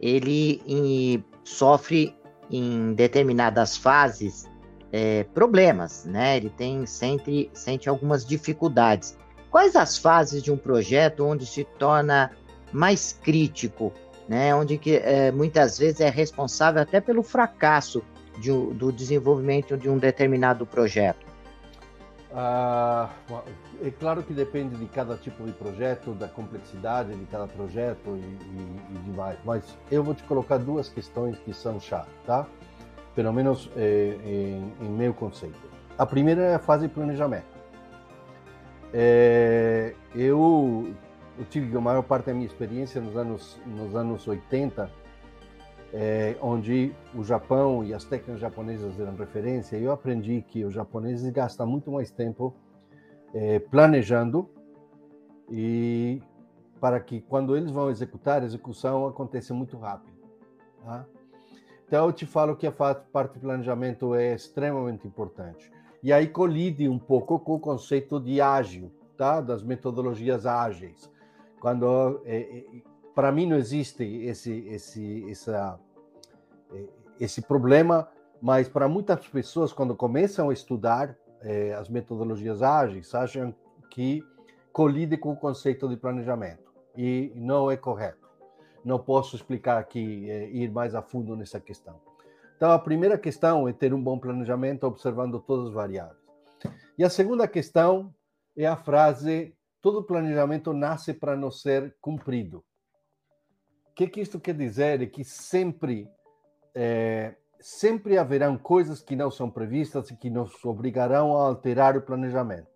ele 0.02 0.64
em, 0.66 1.24
sofre 1.44 2.18
em 2.50 2.96
determinadas 2.96 3.78
fases 3.78 4.50
é, 4.92 5.24
problemas, 5.36 6.04
né? 6.04 6.38
Ele 6.38 6.50
tem 6.50 6.84
sente, 6.88 7.48
sente 7.54 7.88
algumas 7.88 8.26
dificuldades. 8.26 9.16
Quais 9.52 9.76
as 9.76 10.00
fases 10.00 10.42
de 10.42 10.52
um 10.52 10.58
projeto 10.58 11.24
onde 11.24 11.46
se 11.46 11.64
torna 11.64 12.32
mais 12.72 13.14
crítico, 13.24 13.94
né? 14.28 14.54
Onde 14.54 14.78
que 14.78 14.96
é, 14.98 15.32
muitas 15.32 15.78
vezes 15.78 16.02
é 16.02 16.10
responsável 16.10 16.82
até 16.82 17.02
pelo 17.02 17.24
fracasso 17.24 18.04
de, 18.40 18.52
do 18.74 18.92
desenvolvimento 18.92 19.78
de 19.78 19.90
um 19.90 19.98
determinado 19.98 20.66
projeto? 20.66 21.30
Ah, 22.32 23.10
é 23.84 23.90
claro 23.90 24.22
que 24.22 24.34
depende 24.34 24.76
de 24.76 24.86
cada 24.86 25.16
tipo 25.18 25.44
de 25.44 25.52
projeto, 25.52 26.14
da 26.14 26.28
complexidade 26.28 27.16
de 27.16 27.26
cada 27.26 27.48
projeto 27.48 28.16
e, 28.16 28.20
e, 28.20 28.96
e 28.96 29.00
demais, 29.00 29.38
mas 29.44 29.64
eu 29.90 30.04
vou 30.04 30.14
te 30.14 30.24
colocar 30.24 30.58
duas 30.58 30.90
questões 30.90 31.38
que 31.40 31.52
são 31.54 31.80
chave, 31.80 32.10
tá? 32.28 32.46
Pelo 33.16 33.34
menos 33.34 33.70
é, 33.76 34.16
em, 34.24 34.74
em, 34.80 34.90
meu 34.90 35.12
conceito. 35.12 35.58
A 35.98 36.06
primeira 36.06 36.42
é 36.44 36.56
a 36.56 36.60
fase 36.60 36.88
de 36.88 36.94
planejamento. 36.94 37.48
É, 38.94 39.96
eu, 40.14 40.94
eu 41.40 41.46
tive 41.46 41.76
a 41.76 41.82
maior 41.82 42.04
parte 42.04 42.26
da 42.26 42.34
minha 42.34 42.46
experiência 42.46 43.00
nos 43.00 43.16
anos, 43.16 43.60
nos 43.66 43.96
anos 43.96 44.28
80 44.28 44.92
é, 45.94 46.38
onde 46.42 46.94
o 47.16 47.24
Japão 47.24 47.84
e 47.84 47.94
as 47.94 48.04
técnicas 48.04 48.40
japonesas 48.40 49.00
eram 49.00 49.16
referência, 49.16 49.78
eu 49.78 49.92
aprendi 49.92 50.44
que 50.48 50.64
os 50.64 50.74
japoneses 50.74 51.30
gastam 51.32 51.66
muito 51.66 51.92
mais 51.92 52.12
tempo 52.12 52.54
é, 53.34 53.60
planejando 53.60 54.50
e 55.50 56.22
para 56.80 57.00
que 57.00 57.22
quando 57.22 57.58
eles 57.58 57.72
vão 57.72 57.90
executar, 57.90 58.42
a 58.42 58.46
execução 58.46 59.08
acontece 59.08 59.52
muito 59.52 59.78
rápido. 59.78 60.18
Tá? 60.84 61.06
Então 61.88 62.06
eu 62.06 62.14
te 62.14 62.26
falo 62.26 62.56
que 62.56 62.68
a 62.68 62.72
parte 62.72 63.34
de 63.34 63.40
planejamento 63.40 64.14
é 64.14 64.36
extremamente 64.36 65.08
importante. 65.08 65.72
E 66.04 66.14
aí 66.14 66.28
colide 66.28 66.88
um 66.88 67.00
pouco 67.00 67.40
com 67.40 67.56
o 67.56 67.60
conceito 67.60 68.20
de 68.20 68.40
ágil, 68.40 68.92
tá? 69.18 69.42
das 69.42 69.64
metodologias 69.64 70.46
ágeis. 70.46 71.10
Quando 71.60 72.22
é, 72.26 72.38
é 72.38 72.66
para 73.14 73.32
mim 73.32 73.46
não 73.46 73.58
existe 73.58 74.04
esse 74.04 74.52
esse 74.68 75.30
essa 75.30 75.80
esse 77.20 77.42
problema, 77.42 78.08
mas 78.42 78.70
para 78.70 78.88
muitas 78.88 79.28
pessoas 79.28 79.74
quando 79.74 79.96
começam 79.96 80.50
a 80.50 80.54
estudar 80.54 81.16
eh, 81.42 81.74
as 81.74 81.90
metodologias 81.90 82.62
ágeis, 82.62 83.14
acham 83.14 83.54
que 83.90 84.24
colide 84.72 85.18
com 85.18 85.34
o 85.34 85.36
conceito 85.36 85.88
de 85.90 85.98
planejamento 85.98 86.72
e 86.96 87.32
não 87.36 87.70
é 87.70 87.76
correto. 87.76 88.30
Não 88.86 88.98
posso 88.98 89.36
explicar 89.36 89.78
aqui 89.78 90.30
eh, 90.30 90.50
ir 90.52 90.72
mais 90.72 90.96
a 90.96 91.02
fundo 91.02 91.36
nessa 91.36 91.60
questão. 91.60 92.00
Então 92.56 92.72
a 92.72 92.80
primeira 92.80 93.18
questão 93.18 93.68
é 93.68 93.74
ter 93.74 93.94
um 93.94 94.02
bom 94.02 94.18
planejamento 94.18 94.86
observando 94.86 95.40
todas 95.40 95.68
as 95.68 95.74
variáveis. 95.74 96.20
E 96.98 97.04
a 97.04 97.10
segunda 97.10 97.48
questão 97.48 98.14
é 98.56 98.66
a 98.66 98.76
frase 98.76 99.54
todo 99.82 100.04
planejamento 100.04 100.74
nasce 100.74 101.14
para 101.14 101.36
não 101.36 101.52
ser 101.52 101.96
cumprido 102.02 102.64
que, 104.00 104.08
que 104.08 104.22
isto 104.22 104.40
quer 104.40 104.56
dizer? 104.56 105.02
É 105.02 105.06
que 105.06 105.26
sempre, 105.26 106.10
é, 106.74 107.36
sempre 107.60 108.18
haverão 108.18 108.58
coisas 108.58 109.02
que 109.02 109.14
não 109.14 109.30
são 109.30 109.50
previstas 109.50 110.10
e 110.10 110.16
que 110.16 110.30
nos 110.30 110.64
obrigarão 110.64 111.36
a 111.36 111.48
alterar 111.48 111.98
o 111.98 112.02
planejamento. 112.02 112.68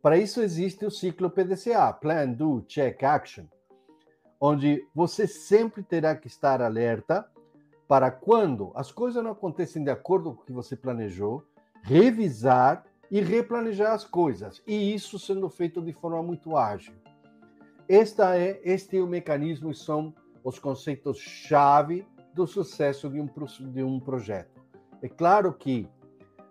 Para 0.00 0.16
isso 0.16 0.40
existe 0.40 0.86
o 0.86 0.90
ciclo 0.90 1.28
PDCA, 1.28 1.92
Plan, 1.92 2.28
Do, 2.28 2.62
Check, 2.62 3.02
Action, 3.02 3.46
onde 4.40 4.86
você 4.94 5.26
sempre 5.26 5.82
terá 5.82 6.14
que 6.14 6.28
estar 6.28 6.62
alerta 6.62 7.28
para 7.88 8.12
quando 8.12 8.70
as 8.76 8.92
coisas 8.92 9.24
não 9.24 9.32
acontecem 9.32 9.82
de 9.82 9.90
acordo 9.90 10.32
com 10.32 10.42
o 10.42 10.44
que 10.44 10.52
você 10.52 10.76
planejou, 10.76 11.44
revisar 11.82 12.84
e 13.10 13.20
replanejar 13.20 13.92
as 13.92 14.04
coisas. 14.04 14.62
E 14.66 14.94
isso 14.94 15.18
sendo 15.18 15.48
feito 15.48 15.80
de 15.80 15.92
forma 15.92 16.22
muito 16.22 16.56
ágil. 16.56 16.94
Esta 17.88 18.36
é, 18.36 18.60
este 18.64 18.98
é 18.98 19.00
o 19.00 19.06
mecanismo 19.06 19.70
e 19.70 19.74
são 19.74 20.14
os 20.42 20.58
conceitos-chave 20.58 22.06
do 22.34 22.46
sucesso 22.46 23.08
de 23.08 23.20
um, 23.20 23.28
de 23.72 23.82
um 23.82 24.00
projeto. 24.00 24.60
É 25.00 25.08
claro 25.08 25.52
que 25.52 25.88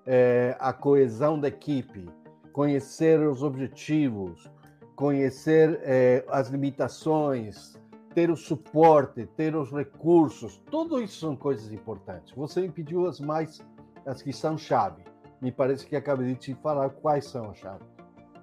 é, 0.06 0.56
a 0.60 0.72
coesão 0.72 1.40
da 1.40 1.48
equipe, 1.48 2.08
conhecer 2.54 3.20
os 3.20 3.44
objetivos, 3.44 4.50
conhecer 4.96 5.80
é, 5.84 6.26
as 6.30 6.48
limitações, 6.48 7.78
ter 8.14 8.32
o 8.32 8.38
suporte, 8.38 9.26
ter 9.36 9.56
os 9.56 9.72
recursos, 9.72 10.62
tudo 10.72 11.02
isso 11.02 11.20
são 11.20 11.36
coisas 11.36 11.72
importantes. 11.74 12.34
Você 12.34 12.62
me 12.62 12.70
pediu 12.70 13.06
as 13.08 13.20
mais, 13.20 13.62
as 14.06 14.22
que 14.22 14.32
são 14.32 14.58
chave. 14.58 15.04
Me 15.46 15.52
parece 15.52 15.86
que 15.86 15.96
acabei 15.96 16.26
de 16.30 16.40
te 16.40 16.56
falar 16.56 16.90
quais 16.90 17.26
são 17.26 17.54
chaves. 17.54 17.86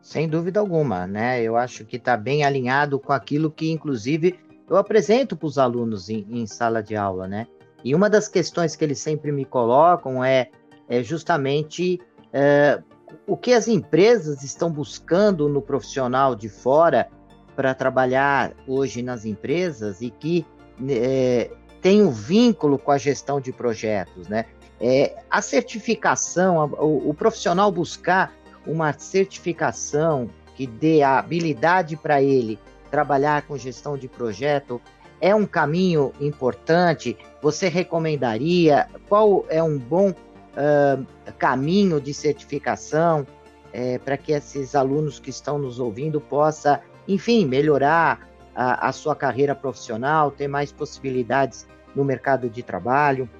Sem 0.00 0.28
dúvida 0.28 0.60
alguma, 0.60 1.04
né? 1.04 1.42
Eu 1.42 1.56
acho 1.56 1.84
que 1.84 1.96
está 1.96 2.16
bem 2.16 2.44
alinhado 2.44 2.96
com 2.96 3.12
aquilo 3.12 3.50
que, 3.50 3.72
inclusive, 3.72 4.38
eu 4.70 4.76
apresento 4.76 5.36
para 5.36 5.48
os 5.48 5.58
alunos 5.58 6.08
em, 6.08 6.24
em, 6.30 6.46
sala 6.46 6.80
de 6.80 6.94
aula, 6.94 7.26
né? 7.26 7.48
E 7.82 7.92
uma 7.92 8.08
das 8.08 8.28
questões 8.28 8.76
que 8.76 8.84
eles 8.84 9.00
sempre 9.00 9.32
me 9.32 9.44
colocam 9.44 10.22
é, 10.22 10.48
é 10.88 11.02
justamente 11.02 12.00
é, 12.32 12.80
o 13.26 13.36
que 13.36 13.52
as 13.52 13.66
empresas 13.66 14.44
estão 14.44 14.70
buscando 14.70 15.48
no 15.48 15.60
profissional 15.60 16.36
de 16.36 16.48
fora 16.48 17.08
para 17.56 17.74
trabalhar 17.74 18.54
hoje 18.64 19.02
nas 19.02 19.24
empresas 19.24 20.00
e 20.02 20.08
que 20.08 20.46
é, 20.88 21.50
tem 21.80 22.00
um 22.00 22.12
vínculo 22.12 22.78
com 22.78 22.92
a 22.92 22.96
gestão 22.96 23.40
de 23.40 23.52
projetos, 23.52 24.28
né? 24.28 24.44
É, 24.84 25.14
a 25.30 25.40
certificação, 25.40 26.58
o, 26.80 27.10
o 27.10 27.14
profissional 27.14 27.70
buscar 27.70 28.34
uma 28.66 28.92
certificação 28.92 30.28
que 30.56 30.66
dê 30.66 31.02
a 31.02 31.20
habilidade 31.20 31.96
para 31.96 32.20
ele 32.20 32.58
trabalhar 32.90 33.42
com 33.42 33.56
gestão 33.56 33.96
de 33.96 34.08
projeto 34.08 34.80
é 35.20 35.32
um 35.32 35.46
caminho 35.46 36.12
importante? 36.20 37.16
Você 37.40 37.68
recomendaria? 37.68 38.88
Qual 39.08 39.46
é 39.48 39.62
um 39.62 39.78
bom 39.78 40.10
uh, 40.10 41.06
caminho 41.38 42.00
de 42.00 42.12
certificação 42.12 43.24
é, 43.72 43.98
para 43.98 44.16
que 44.16 44.32
esses 44.32 44.74
alunos 44.74 45.20
que 45.20 45.30
estão 45.30 45.58
nos 45.60 45.78
ouvindo 45.78 46.20
possa, 46.20 46.80
enfim, 47.06 47.46
melhorar 47.46 48.28
a, 48.52 48.88
a 48.88 48.92
sua 48.92 49.14
carreira 49.14 49.54
profissional, 49.54 50.32
ter 50.32 50.48
mais 50.48 50.72
possibilidades 50.72 51.68
no 51.94 52.04
mercado 52.04 52.50
de 52.50 52.64
trabalho? 52.64 53.30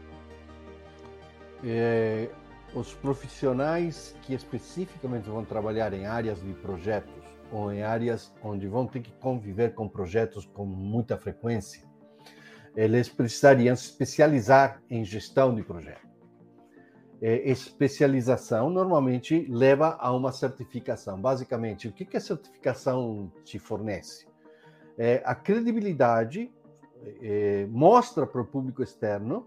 É, 1.64 2.28
os 2.75 2.95
profissionais 2.95 4.16
que 4.23 4.35
especificamente 4.35 5.28
vão 5.28 5.45
trabalhar 5.45 5.92
em 5.92 6.07
áreas 6.07 6.40
de 6.42 6.52
projetos 6.54 7.23
ou 7.50 7.71
em 7.71 7.83
áreas 7.83 8.33
onde 8.42 8.66
vão 8.66 8.87
ter 8.87 9.00
que 9.00 9.12
conviver 9.12 9.75
com 9.75 9.87
projetos 9.88 10.47
com 10.47 10.64
muita 10.64 11.19
frequência, 11.19 11.83
eles 12.75 13.09
precisariam 13.09 13.76
se 13.76 13.90
especializar 13.90 14.83
em 14.88 15.04
gestão 15.04 15.54
de 15.54 15.62
projetos. 15.62 16.11
É, 17.21 17.49
especialização 17.49 18.69
normalmente 18.69 19.47
leva 19.49 19.97
a 20.00 20.12
uma 20.12 20.33
certificação. 20.33 21.21
Basicamente, 21.21 21.87
o 21.87 21.92
que 21.92 22.16
a 22.16 22.21
certificação 22.21 23.31
te 23.45 23.59
fornece? 23.59 24.26
É, 24.99 25.23
a 25.25 25.35
credibilidade 25.35 26.50
é, 27.21 27.66
mostra 27.71 28.26
para 28.26 28.40
o 28.40 28.45
público 28.45 28.83
externo 28.83 29.47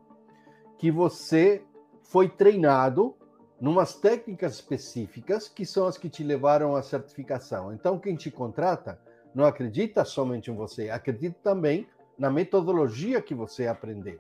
que 0.78 0.90
você 0.90 1.64
foi 2.06 2.30
treinado 2.30 3.16
numas 3.60 3.96
técnicas 3.96 4.54
específicas 4.54 5.48
que 5.48 5.66
são 5.66 5.88
as 5.88 5.98
que 5.98 6.10
te 6.10 6.24
levaram 6.24 6.76
à 6.76 6.84
certificação. 6.84 7.74
Então, 7.74 8.00
quem 8.00 8.16
te 8.16 8.30
contrata 8.30 9.00
não 9.34 9.46
acredita 9.46 10.06
somente 10.06 10.52
em 10.52 10.56
você, 10.56 10.90
acredita 10.90 11.38
também 11.44 11.88
na 12.18 12.30
metodologia 12.30 13.22
que 13.22 13.34
você 13.34 13.68
aprendeu. 13.68 14.20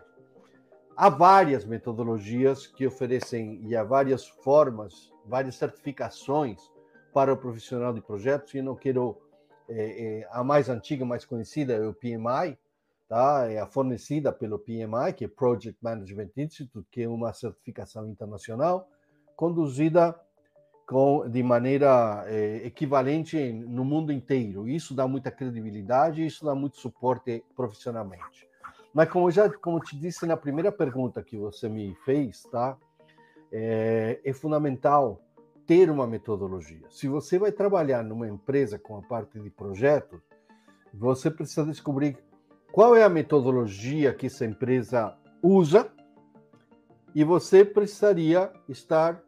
Há 0.97 1.09
várias 1.09 1.65
metodologias 1.65 2.67
que 2.67 2.87
oferecem 2.87 3.61
e 3.65 3.75
há 3.75 3.83
várias 3.83 4.27
formas, 4.27 5.11
várias 5.25 5.55
certificações 5.55 6.71
para 7.13 7.33
o 7.33 7.37
profissional 7.37 7.93
de 7.93 8.01
projetos. 8.01 8.53
E 8.53 8.61
não 8.61 8.75
quero 8.75 9.17
é, 9.69 10.19
é, 10.21 10.27
a 10.31 10.43
mais 10.43 10.69
antiga, 10.69 11.05
mais 11.05 11.25
conhecida 11.25 11.73
é 11.73 11.85
o 11.85 11.93
PMI, 11.93 12.57
tá? 13.07 13.49
É 13.49 13.65
fornecida 13.65 14.31
pelo 14.31 14.59
PMI, 14.59 15.13
que 15.15 15.25
é 15.25 15.27
Project 15.27 15.77
Management 15.81 16.29
Institute, 16.37 16.87
que 16.91 17.03
é 17.03 17.09
uma 17.09 17.33
certificação 17.33 18.07
internacional 18.07 18.87
conduzida 19.35 20.19
com, 20.87 21.27
de 21.27 21.41
maneira 21.43 22.23
é, 22.27 22.65
equivalente 22.65 23.51
no 23.51 23.83
mundo 23.83 24.11
inteiro. 24.11 24.67
Isso 24.67 24.93
dá 24.93 25.07
muita 25.07 25.31
credibilidade, 25.31 26.25
isso 26.25 26.45
dá 26.45 26.55
muito 26.55 26.77
suporte 26.77 27.43
profissionalmente. 27.55 28.47
Mas 28.93 29.09
como 29.09 29.29
já, 29.29 29.49
como 29.49 29.79
te 29.79 29.97
disse 29.97 30.25
na 30.25 30.37
primeira 30.37 30.71
pergunta 30.71 31.21
que 31.21 31.37
você 31.37 31.67
me 31.67 31.95
fez, 32.05 32.43
tá? 32.43 32.77
É, 33.51 34.21
é 34.23 34.33
fundamental 34.33 35.21
ter 35.65 35.89
uma 35.89 36.07
metodologia. 36.07 36.85
Se 36.89 37.07
você 37.07 37.39
vai 37.39 37.51
trabalhar 37.51 38.03
numa 38.03 38.27
empresa 38.27 38.77
com 38.77 38.97
a 38.97 39.01
parte 39.01 39.39
de 39.39 39.49
projetos, 39.49 40.21
você 40.93 41.29
precisa 41.29 41.65
descobrir 41.65 42.17
qual 42.75 42.93
é 42.93 43.03
a 43.05 43.09
metodologia 43.09 44.13
que 44.13 44.25
essa 44.25 44.43
empresa 44.43 45.15
usa 45.41 45.89
e 47.15 47.23
você 47.23 47.63
precisaria 47.63 48.51
estar 48.67 49.23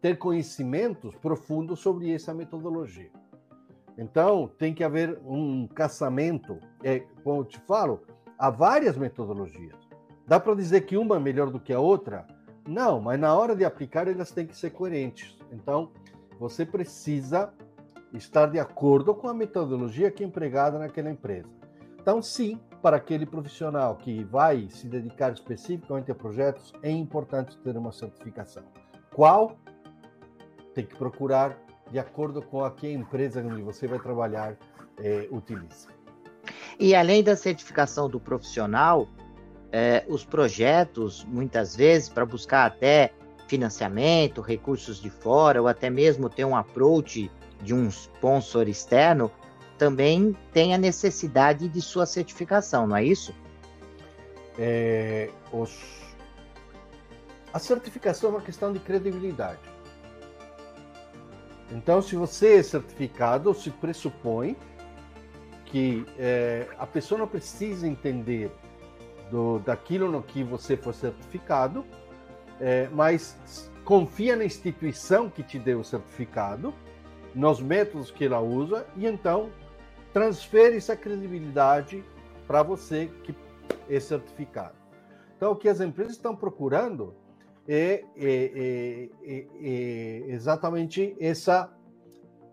ter 0.00 0.16
conhecimentos 0.16 1.14
profundos 1.16 1.80
sobre 1.80 2.10
essa 2.10 2.32
metodologia. 2.32 3.10
Então, 3.98 4.50
tem 4.56 4.72
que 4.72 4.82
haver 4.82 5.20
um 5.26 5.68
casamento. 5.68 6.58
É, 6.82 7.00
como 7.22 7.42
eu 7.42 7.44
te 7.44 7.60
falo, 7.68 8.00
há 8.38 8.48
várias 8.48 8.96
metodologias. 8.96 9.76
Dá 10.26 10.40
para 10.40 10.54
dizer 10.54 10.86
que 10.86 10.96
uma 10.96 11.16
é 11.16 11.20
melhor 11.20 11.50
do 11.50 11.60
que 11.60 11.74
a 11.74 11.78
outra? 11.78 12.26
Não, 12.66 12.98
mas 12.98 13.20
na 13.20 13.34
hora 13.34 13.54
de 13.54 13.66
aplicar, 13.66 14.08
elas 14.08 14.30
têm 14.30 14.46
que 14.46 14.56
ser 14.56 14.70
coerentes. 14.70 15.36
Então, 15.52 15.92
você 16.40 16.64
precisa 16.64 17.52
estar 18.14 18.46
de 18.46 18.58
acordo 18.58 19.14
com 19.14 19.28
a 19.28 19.34
metodologia 19.34 20.10
que 20.10 20.24
é 20.24 20.26
empregada 20.26 20.78
naquela 20.78 21.10
empresa. 21.10 21.54
Então, 22.00 22.22
sim, 22.22 22.58
para 22.86 22.98
aquele 22.98 23.26
profissional 23.26 23.96
que 23.96 24.22
vai 24.22 24.68
se 24.70 24.86
dedicar 24.86 25.32
especificamente 25.32 26.08
a 26.12 26.14
projetos, 26.14 26.72
é 26.84 26.90
importante 26.92 27.58
ter 27.58 27.76
uma 27.76 27.90
certificação. 27.90 28.62
Qual? 29.12 29.58
Tem 30.72 30.86
que 30.86 30.94
procurar 30.94 31.58
de 31.90 31.98
acordo 31.98 32.40
com 32.40 32.64
a 32.64 32.70
que 32.70 32.86
a 32.86 32.92
empresa 32.92 33.42
onde 33.44 33.60
você 33.60 33.88
vai 33.88 33.98
trabalhar 33.98 34.56
é, 34.98 35.26
utiliza. 35.32 35.88
E 36.78 36.94
além 36.94 37.24
da 37.24 37.34
certificação 37.34 38.08
do 38.08 38.20
profissional, 38.20 39.08
é, 39.72 40.04
os 40.06 40.24
projetos, 40.24 41.24
muitas 41.24 41.74
vezes, 41.74 42.08
para 42.08 42.24
buscar 42.24 42.66
até 42.66 43.12
financiamento, 43.48 44.40
recursos 44.40 45.02
de 45.02 45.10
fora, 45.10 45.60
ou 45.60 45.66
até 45.66 45.90
mesmo 45.90 46.30
ter 46.30 46.44
um 46.44 46.54
approach 46.54 47.28
de 47.60 47.74
um 47.74 47.88
sponsor 47.88 48.68
externo, 48.68 49.28
também 49.78 50.36
tem 50.52 50.74
a 50.74 50.78
necessidade 50.78 51.68
de 51.68 51.80
sua 51.80 52.06
certificação, 52.06 52.86
não 52.86 52.96
é 52.96 53.04
isso? 53.04 53.34
É, 54.58 55.30
os... 55.52 55.78
A 57.52 57.58
certificação 57.58 58.30
é 58.30 58.32
uma 58.34 58.42
questão 58.42 58.72
de 58.72 58.78
credibilidade. 58.78 59.60
Então, 61.70 62.00
se 62.00 62.14
você 62.16 62.56
é 62.56 62.62
certificado, 62.62 63.52
se 63.54 63.70
pressupõe 63.70 64.56
que 65.66 66.06
é, 66.18 66.66
a 66.78 66.86
pessoa 66.86 67.18
não 67.18 67.26
precisa 67.26 67.88
entender 67.88 68.50
do, 69.30 69.58
daquilo 69.58 70.10
no 70.10 70.22
que 70.22 70.44
você 70.44 70.76
for 70.76 70.94
certificado, 70.94 71.84
é, 72.60 72.88
mas 72.92 73.70
confia 73.84 74.36
na 74.36 74.44
instituição 74.44 75.28
que 75.28 75.42
te 75.42 75.58
deu 75.58 75.80
o 75.80 75.84
certificado, 75.84 76.72
nos 77.34 77.60
métodos 77.60 78.10
que 78.10 78.24
ela 78.24 78.40
usa, 78.40 78.86
e 78.96 79.06
então 79.06 79.50
transfere 80.16 80.78
essa 80.78 80.96
credibilidade 80.96 82.02
para 82.46 82.62
você 82.62 83.10
que 83.22 83.34
é 83.86 84.00
certificado. 84.00 84.74
Então, 85.36 85.52
o 85.52 85.56
que 85.56 85.68
as 85.68 85.78
empresas 85.78 86.14
estão 86.14 86.34
procurando 86.34 87.12
é, 87.68 88.02
é, 88.16 89.10
é, 89.22 89.46
é 89.60 90.24
exatamente 90.28 91.14
essa 91.20 91.70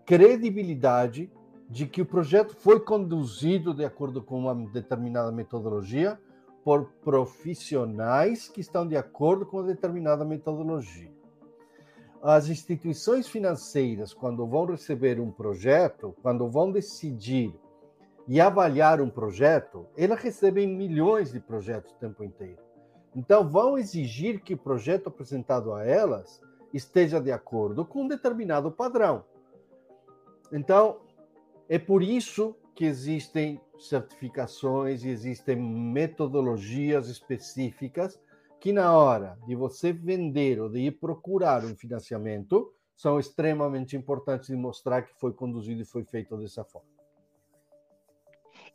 credibilidade 0.04 1.32
de 1.66 1.86
que 1.86 2.02
o 2.02 2.04
projeto 2.04 2.54
foi 2.54 2.78
conduzido 2.80 3.72
de 3.72 3.82
acordo 3.82 4.20
com 4.20 4.40
uma 4.40 4.54
determinada 4.54 5.32
metodologia 5.32 6.20
por 6.62 6.90
profissionais 7.02 8.46
que 8.46 8.60
estão 8.60 8.86
de 8.86 8.94
acordo 8.94 9.46
com 9.46 9.64
determinada 9.64 10.22
metodologia. 10.22 11.13
As 12.26 12.48
instituições 12.48 13.28
financeiras, 13.28 14.14
quando 14.14 14.46
vão 14.46 14.64
receber 14.64 15.20
um 15.20 15.30
projeto, 15.30 16.16
quando 16.22 16.48
vão 16.48 16.72
decidir 16.72 17.54
e 18.26 18.40
avaliar 18.40 18.98
um 18.98 19.10
projeto, 19.10 19.86
elas 19.94 20.22
recebem 20.22 20.66
milhões 20.66 21.32
de 21.32 21.38
projetos 21.38 21.92
o 21.92 21.96
tempo 21.96 22.24
inteiro. 22.24 22.62
Então, 23.14 23.46
vão 23.46 23.76
exigir 23.76 24.40
que 24.40 24.54
o 24.54 24.58
projeto 24.58 25.08
apresentado 25.08 25.74
a 25.74 25.84
elas 25.84 26.40
esteja 26.72 27.20
de 27.20 27.30
acordo 27.30 27.84
com 27.84 28.04
um 28.04 28.08
determinado 28.08 28.72
padrão. 28.72 29.22
Então, 30.50 31.02
é 31.68 31.78
por 31.78 32.02
isso 32.02 32.56
que 32.74 32.86
existem 32.86 33.60
certificações 33.78 35.04
e 35.04 35.10
existem 35.10 35.56
metodologias 35.56 37.10
específicas 37.10 38.18
que 38.64 38.72
na 38.72 38.96
hora 38.96 39.36
de 39.46 39.54
você 39.54 39.92
vender 39.92 40.58
ou 40.58 40.70
de 40.70 40.78
ir 40.78 40.92
procurar 40.92 41.62
um 41.66 41.76
financiamento 41.76 42.72
são 42.96 43.20
extremamente 43.20 43.94
importantes 43.94 44.46
de 44.46 44.56
mostrar 44.56 45.02
que 45.02 45.12
foi 45.20 45.34
conduzido 45.34 45.82
e 45.82 45.84
foi 45.84 46.02
feito 46.02 46.34
dessa 46.38 46.64
forma. 46.64 46.88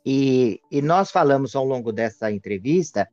E, 0.06 0.62
e 0.72 0.80
nós 0.80 1.10
falamos 1.10 1.56
ao 1.56 1.66
longo 1.66 1.92
dessa 1.92 2.32
entrevista, 2.32 3.10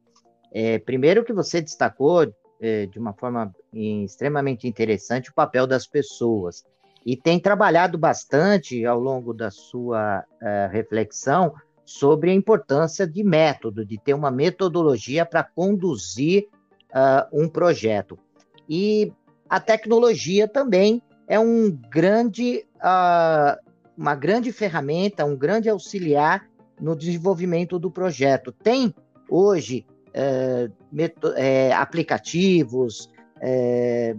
é, 0.52 0.78
primeiro 0.78 1.24
que 1.24 1.32
você 1.32 1.62
destacou 1.62 2.30
é, 2.60 2.84
de 2.84 2.98
uma 2.98 3.14
forma 3.14 3.56
extremamente 3.72 4.68
interessante 4.68 5.30
o 5.30 5.34
papel 5.34 5.66
das 5.66 5.86
pessoas 5.86 6.62
e 7.06 7.16
tem 7.16 7.40
trabalhado 7.40 7.96
bastante 7.96 8.84
ao 8.84 9.00
longo 9.00 9.32
da 9.32 9.50
sua 9.50 10.22
uh, 10.42 10.70
reflexão 10.70 11.54
sobre 11.86 12.32
a 12.32 12.34
importância 12.34 13.06
de 13.06 13.24
método, 13.24 13.86
de 13.86 13.96
ter 13.96 14.12
uma 14.12 14.30
metodologia 14.30 15.24
para 15.24 15.42
conduzir 15.42 16.48
uh, 16.96 17.28
um 17.32 17.48
projeto. 17.48 18.18
E 18.68 19.12
a 19.48 19.60
tecnologia 19.60 20.48
também 20.48 21.02
é 21.28 21.38
um 21.38 21.70
grande, 21.70 22.66
uh, 22.76 23.60
uma 23.96 24.14
grande 24.14 24.50
ferramenta, 24.50 25.24
um 25.24 25.36
grande 25.36 25.68
auxiliar 25.68 26.48
no 26.80 26.96
desenvolvimento 26.96 27.78
do 27.78 27.90
projeto. 27.90 28.50
Tem 28.50 28.94
hoje 29.28 29.86
é, 31.36 31.72
aplicativos, 31.74 33.10
é, 33.40 34.16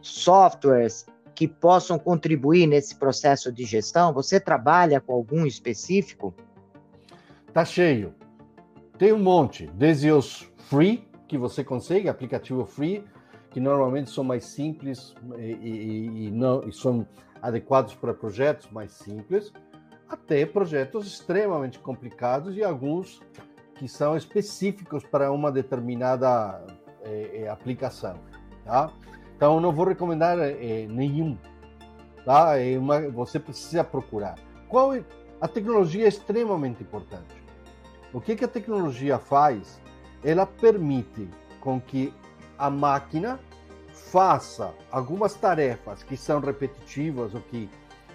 softwares 0.00 1.04
que 1.34 1.46
possam 1.46 1.98
contribuir 1.98 2.66
nesse 2.66 2.96
processo 2.96 3.52
de 3.52 3.64
gestão? 3.64 4.12
Você 4.14 4.40
trabalha 4.40 5.00
com 5.00 5.12
algum 5.12 5.46
específico? 5.46 6.34
Tá 7.52 7.64
cheio. 7.64 8.14
Tem 8.98 9.12
um 9.12 9.18
monte, 9.18 9.66
desde 9.74 10.10
os 10.10 10.50
free, 10.68 11.09
que 11.30 11.38
você 11.38 11.62
consegue, 11.62 12.08
aplicativo 12.08 12.66
free, 12.66 13.04
que 13.52 13.60
normalmente 13.60 14.10
são 14.10 14.24
mais 14.24 14.46
simples 14.46 15.14
e, 15.38 15.42
e, 15.42 16.26
e 16.26 16.30
não, 16.32 16.68
e 16.68 16.72
são 16.72 17.06
adequados 17.40 17.94
para 17.94 18.12
projetos 18.12 18.68
mais 18.72 18.90
simples, 18.90 19.52
até 20.08 20.44
projetos 20.44 21.06
extremamente 21.06 21.78
complicados 21.78 22.56
e 22.56 22.64
alguns 22.64 23.22
que 23.76 23.86
são 23.86 24.16
específicos 24.16 25.04
para 25.04 25.30
uma 25.30 25.52
determinada 25.52 26.66
é, 27.04 27.48
aplicação, 27.48 28.18
tá? 28.64 28.92
Então 29.36 29.60
não 29.60 29.70
vou 29.70 29.86
recomendar 29.86 30.36
é, 30.36 30.84
nenhum, 30.88 31.38
tá? 32.24 32.58
É 32.58 32.76
uma, 32.76 33.08
você 33.08 33.38
precisa 33.38 33.84
procurar. 33.84 34.34
Qual 34.68 34.92
é, 34.92 35.04
a 35.40 35.46
tecnologia 35.46 36.06
é 36.06 36.08
extremamente 36.08 36.82
importante. 36.82 37.40
O 38.12 38.20
que 38.20 38.34
que 38.34 38.44
a 38.44 38.48
tecnologia 38.48 39.16
faz? 39.16 39.80
Ela 40.22 40.46
permite 40.46 41.28
com 41.60 41.80
que 41.80 42.12
a 42.58 42.68
máquina 42.68 43.40
faça 43.92 44.74
algumas 44.90 45.34
tarefas 45.34 46.02
que 46.02 46.16
são 46.16 46.40
repetitivas 46.40 47.34
ou 47.34 47.40
que 47.40 47.68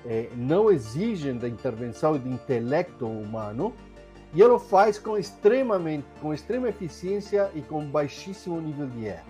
é, 0.06 0.30
não 0.36 0.72
exigem 0.72 1.38
da 1.38 1.48
intervenção 1.48 2.18
do 2.18 2.30
intelecto 2.30 3.08
humano, 3.08 3.74
e 4.34 4.42
ela 4.42 4.60
faz 4.60 5.00
com 5.00 5.18
extremamente, 5.18 6.06
com 6.22 6.34
extrema 6.34 6.70
eficiência 6.70 7.50
e 7.56 7.62
com 7.62 7.86
baixíssimo 7.86 8.60
nível 8.60 8.88
de 8.88 9.06
erro, 9.06 9.26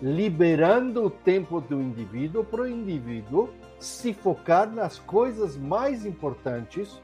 liberando 0.00 1.04
o 1.04 1.10
tempo 1.10 1.60
do 1.60 1.80
indivíduo 1.80 2.42
para 2.42 2.62
o 2.62 2.68
indivíduo 2.68 3.50
se 3.78 4.14
focar 4.14 4.70
nas 4.70 4.98
coisas 4.98 5.56
mais 5.56 6.06
importantes 6.06 7.00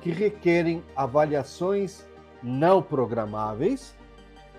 que 0.00 0.10
requerem 0.10 0.82
avaliações 0.96 2.04
não 2.42 2.82
programáveis 2.82 3.94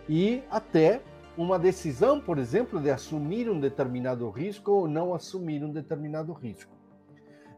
e 0.07 0.43
até 0.49 1.01
uma 1.37 1.59
decisão, 1.59 2.21
por 2.21 2.37
exemplo, 2.37 2.79
de 2.79 2.89
assumir 2.89 3.49
um 3.49 3.59
determinado 3.59 4.29
risco 4.29 4.71
ou 4.71 4.87
não 4.87 5.13
assumir 5.13 5.63
um 5.63 5.71
determinado 5.71 6.31
risco. 6.31 6.71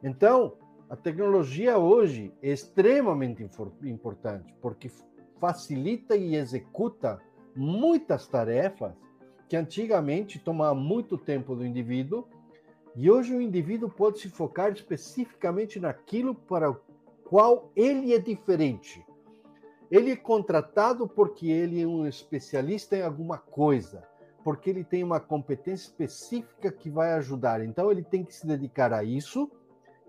Então, 0.04 0.54
a 0.90 0.96
tecnologia 0.96 1.78
hoje 1.78 2.34
é 2.42 2.52
extremamente 2.52 3.48
importante, 3.84 4.56
porque 4.62 4.90
facilita 5.40 6.16
e 6.16 6.36
executa 6.36 7.20
muitas 7.56 8.28
tarefas 8.28 8.94
que 9.48 9.56
antigamente 9.56 10.40
tomavam 10.40 10.82
muito 10.82 11.18
tempo 11.18 11.56
do 11.56 11.66
indivíduo, 11.66 12.28
e 12.96 13.12
hoje 13.12 13.36
o 13.36 13.42
indivíduo 13.42 13.90
pode 13.90 14.20
se 14.20 14.30
focar 14.30 14.72
especificamente 14.72 15.80
naquilo 15.80 16.34
para 16.34 16.72
o 16.72 16.78
qual 17.24 17.72
ele 17.76 18.14
é 18.14 18.20
diferente. 18.20 19.06
Ele 19.90 20.12
é 20.12 20.16
contratado 20.16 21.08
porque 21.08 21.48
ele 21.48 21.82
é 21.82 21.88
um 21.88 22.06
especialista 22.06 22.98
em 22.98 23.02
alguma 23.02 23.38
coisa, 23.38 24.04
porque 24.44 24.70
ele 24.70 24.84
tem 24.84 25.04
uma 25.04 25.20
competência 25.20 25.88
específica 25.88 26.72
que 26.72 26.90
vai 26.90 27.14
ajudar. 27.14 27.64
Então 27.64 27.92
ele 27.92 28.04
tem 28.04 28.24
que 28.24 28.36
se 28.36 28.46
dedicar 28.46 28.94
a 28.94 29.04
isso 29.04 29.50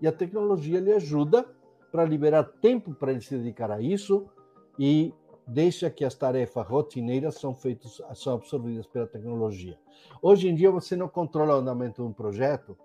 e 0.01 0.07
a 0.07 0.11
tecnologia 0.11 0.79
lhe 0.79 0.91
ajuda 0.91 1.45
para 1.91 2.05
liberar 2.05 2.43
tempo 2.43 2.93
para 2.93 3.11
ele 3.11 3.21
se 3.21 3.37
dedicar 3.37 3.71
a 3.71 3.81
isso 3.81 4.29
e 4.77 5.13
deixa 5.47 5.89
que 5.89 6.05
as 6.05 6.13
tarefas 6.13 6.67
rotineiras 6.67 7.35
são 7.35 7.55
feitas, 7.55 8.01
são 8.15 8.35
absorvidas 8.35 8.85
pela 8.85 9.07
tecnologia. 9.07 9.77
Hoje 10.21 10.47
em 10.47 10.55
dia 10.55 10.71
você 10.71 10.95
não 10.95 11.07
controla 11.07 11.55
o 11.55 11.59
andamento 11.59 12.03
de 12.03 12.07
um 12.07 12.13
projeto 12.13 12.77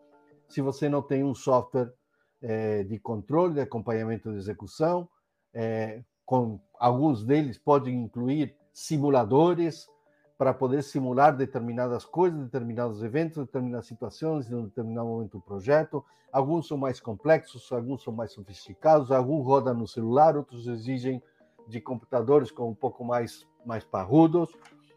se 0.49 0.61
você 0.61 0.89
não 0.89 1.03
tem 1.03 1.25
um 1.25 1.35
software 1.35 1.93
é, 2.41 2.85
de 2.85 2.99
controle, 2.99 3.55
de 3.55 3.61
acompanhamento 3.61 4.31
de 4.31 4.39
execução, 4.39 5.09
é, 5.53 6.03
com 6.25 6.59
alguns 6.79 7.25
deles 7.25 7.59
podem 7.59 8.03
incluir 8.03 8.57
simuladores, 8.73 9.89
para 10.37 10.53
poder 10.53 10.83
simular 10.83 11.37
determinadas 11.37 12.05
coisas, 12.05 12.45
determinados 12.45 13.03
eventos, 13.03 13.45
determinadas 13.47 13.87
situações, 13.87 14.51
em 14.51 14.55
um 14.55 14.65
determinado 14.65 15.07
momento 15.07 15.39
do 15.39 15.41
projeto. 15.41 16.05
Alguns 16.33 16.67
são 16.67 16.77
mais 16.77 17.01
complexos, 17.01 17.71
alguns 17.71 18.03
são 18.03 18.13
mais 18.13 18.33
sofisticados, 18.33 19.13
alguns 19.13 19.47
rodam 19.47 19.75
no 19.75 19.87
celular, 19.87 20.37
outros 20.37 20.67
exigem 20.67 21.23
de 21.69 21.81
computadores 21.81 22.51
com 22.51 22.69
um 22.69 22.75
pouco 22.75 23.05
mais, 23.05 23.47
mais 23.65 23.85
parrudos. 23.85 24.51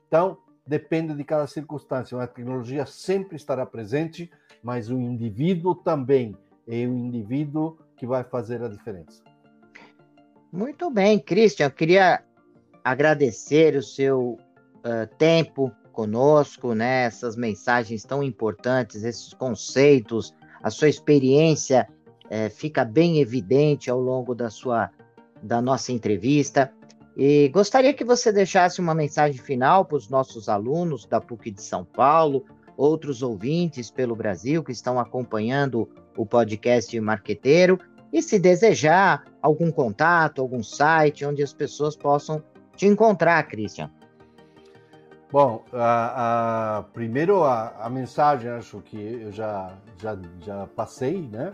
Então, 0.08 0.38
depende 0.66 1.14
de 1.14 1.24
cada 1.24 1.46
circunstância. 1.46 2.20
A 2.20 2.28
tecnologia 2.28 2.86
sempre 2.86 3.36
estará 3.36 3.66
presente, 3.66 4.32
mas 4.64 4.90
o 4.90 5.00
indivíduo 5.00 5.76
também 5.76 6.36
é 6.68 6.86
o 6.88 6.94
indivíduo 6.94 7.78
que 7.96 8.08
vai 8.08 8.24
fazer 8.24 8.64
a 8.64 8.68
diferença. 8.68 9.24
Muito 10.52 10.90
bem, 10.90 11.20
Christian. 11.20 11.66
Eu 11.66 11.72
queria 11.72 12.24
agradecer 12.84 13.76
o 13.76 13.84
seu 13.84 14.38
uh, 14.78 15.16
tempo 15.18 15.72
conosco, 15.92 16.74
né? 16.74 17.04
Essas 17.04 17.36
mensagens 17.36 18.04
tão 18.04 18.24
importantes, 18.24 19.04
esses 19.04 19.34
conceitos, 19.34 20.34
a 20.64 20.70
sua 20.70 20.88
experiência 20.88 21.88
uh, 22.26 22.50
fica 22.50 22.86
bem 22.86 23.20
evidente 23.20 23.90
ao 23.90 24.00
longo 24.00 24.34
da 24.34 24.50
sua 24.50 24.90
da 25.42 25.62
nossa 25.62 25.92
entrevista. 25.92 26.72
E 27.16 27.50
gostaria 27.50 27.94
que 27.94 28.04
você 28.04 28.32
deixasse 28.32 28.80
uma 28.80 28.94
mensagem 28.94 29.40
final 29.40 29.86
para 29.86 29.98
os 29.98 30.10
nossos 30.10 30.48
alunos 30.48 31.06
da 31.06 31.20
PUC 31.20 31.52
de 31.52 31.62
São 31.62 31.84
Paulo, 31.84 32.46
outros 32.76 33.24
ouvintes 33.24 33.90
pelo 33.90 34.16
Brasil 34.16 34.64
que 34.64 34.72
estão 34.72 35.00
acompanhando 35.00 35.90
o 36.16 36.26
podcast 36.26 37.00
Marqueteiro. 37.00 37.80
E 38.12 38.22
se 38.22 38.40
desejar 38.40 39.26
algum 39.42 39.72
contato, 39.72 40.42
algum 40.42 40.64
site 40.64 41.26
onde 41.26 41.44
as 41.44 41.54
pessoas 41.54 41.96
possam 41.96 42.42
te 42.76 42.86
encontrar, 42.86 43.44
Christian. 43.48 43.90
Bom, 45.30 45.66
a, 45.74 46.78
a, 46.78 46.84
primeiro 46.84 47.44
a, 47.44 47.74
a, 47.82 47.90
mensagem, 47.90 48.50
acho 48.50 48.80
que 48.82 48.98
eu 48.98 49.32
já, 49.32 49.74
já, 50.02 50.18
já 50.40 50.68
passei, 50.68 51.22
né? 51.22 51.54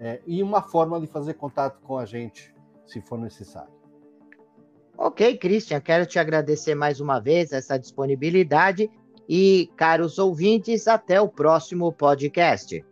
é, 0.00 0.20
e 0.26 0.42
uma 0.42 0.62
forma 0.62 0.98
de 0.98 1.06
fazer 1.06 1.34
contato 1.34 1.78
com 1.82 1.98
a 1.98 2.06
gente, 2.06 2.54
se 2.86 3.00
for 3.02 3.18
necessário. 3.18 3.74
Ok, 4.96 5.36
Christian, 5.36 5.80
quero 5.80 6.06
te 6.06 6.18
agradecer 6.18 6.74
mais 6.74 6.98
uma 7.00 7.20
vez 7.20 7.52
essa 7.52 7.78
disponibilidade 7.78 8.90
e, 9.28 9.70
caros 9.76 10.18
ouvintes, 10.18 10.88
até 10.88 11.20
o 11.20 11.28
próximo 11.28 11.92
podcast. 11.92 12.82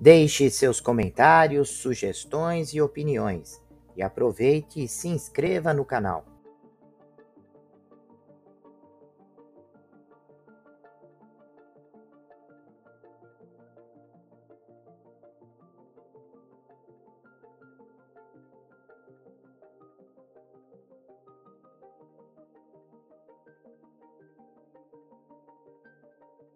Deixe 0.00 0.50
seus 0.50 0.80
comentários, 0.80 1.70
sugestões 1.70 2.74
e 2.74 2.80
opiniões. 2.80 3.62
E 3.96 4.02
aproveite 4.02 4.82
e 4.82 4.88
se 4.88 5.08
inscreva 5.08 5.72
no 5.72 5.84
canal. 5.84 6.35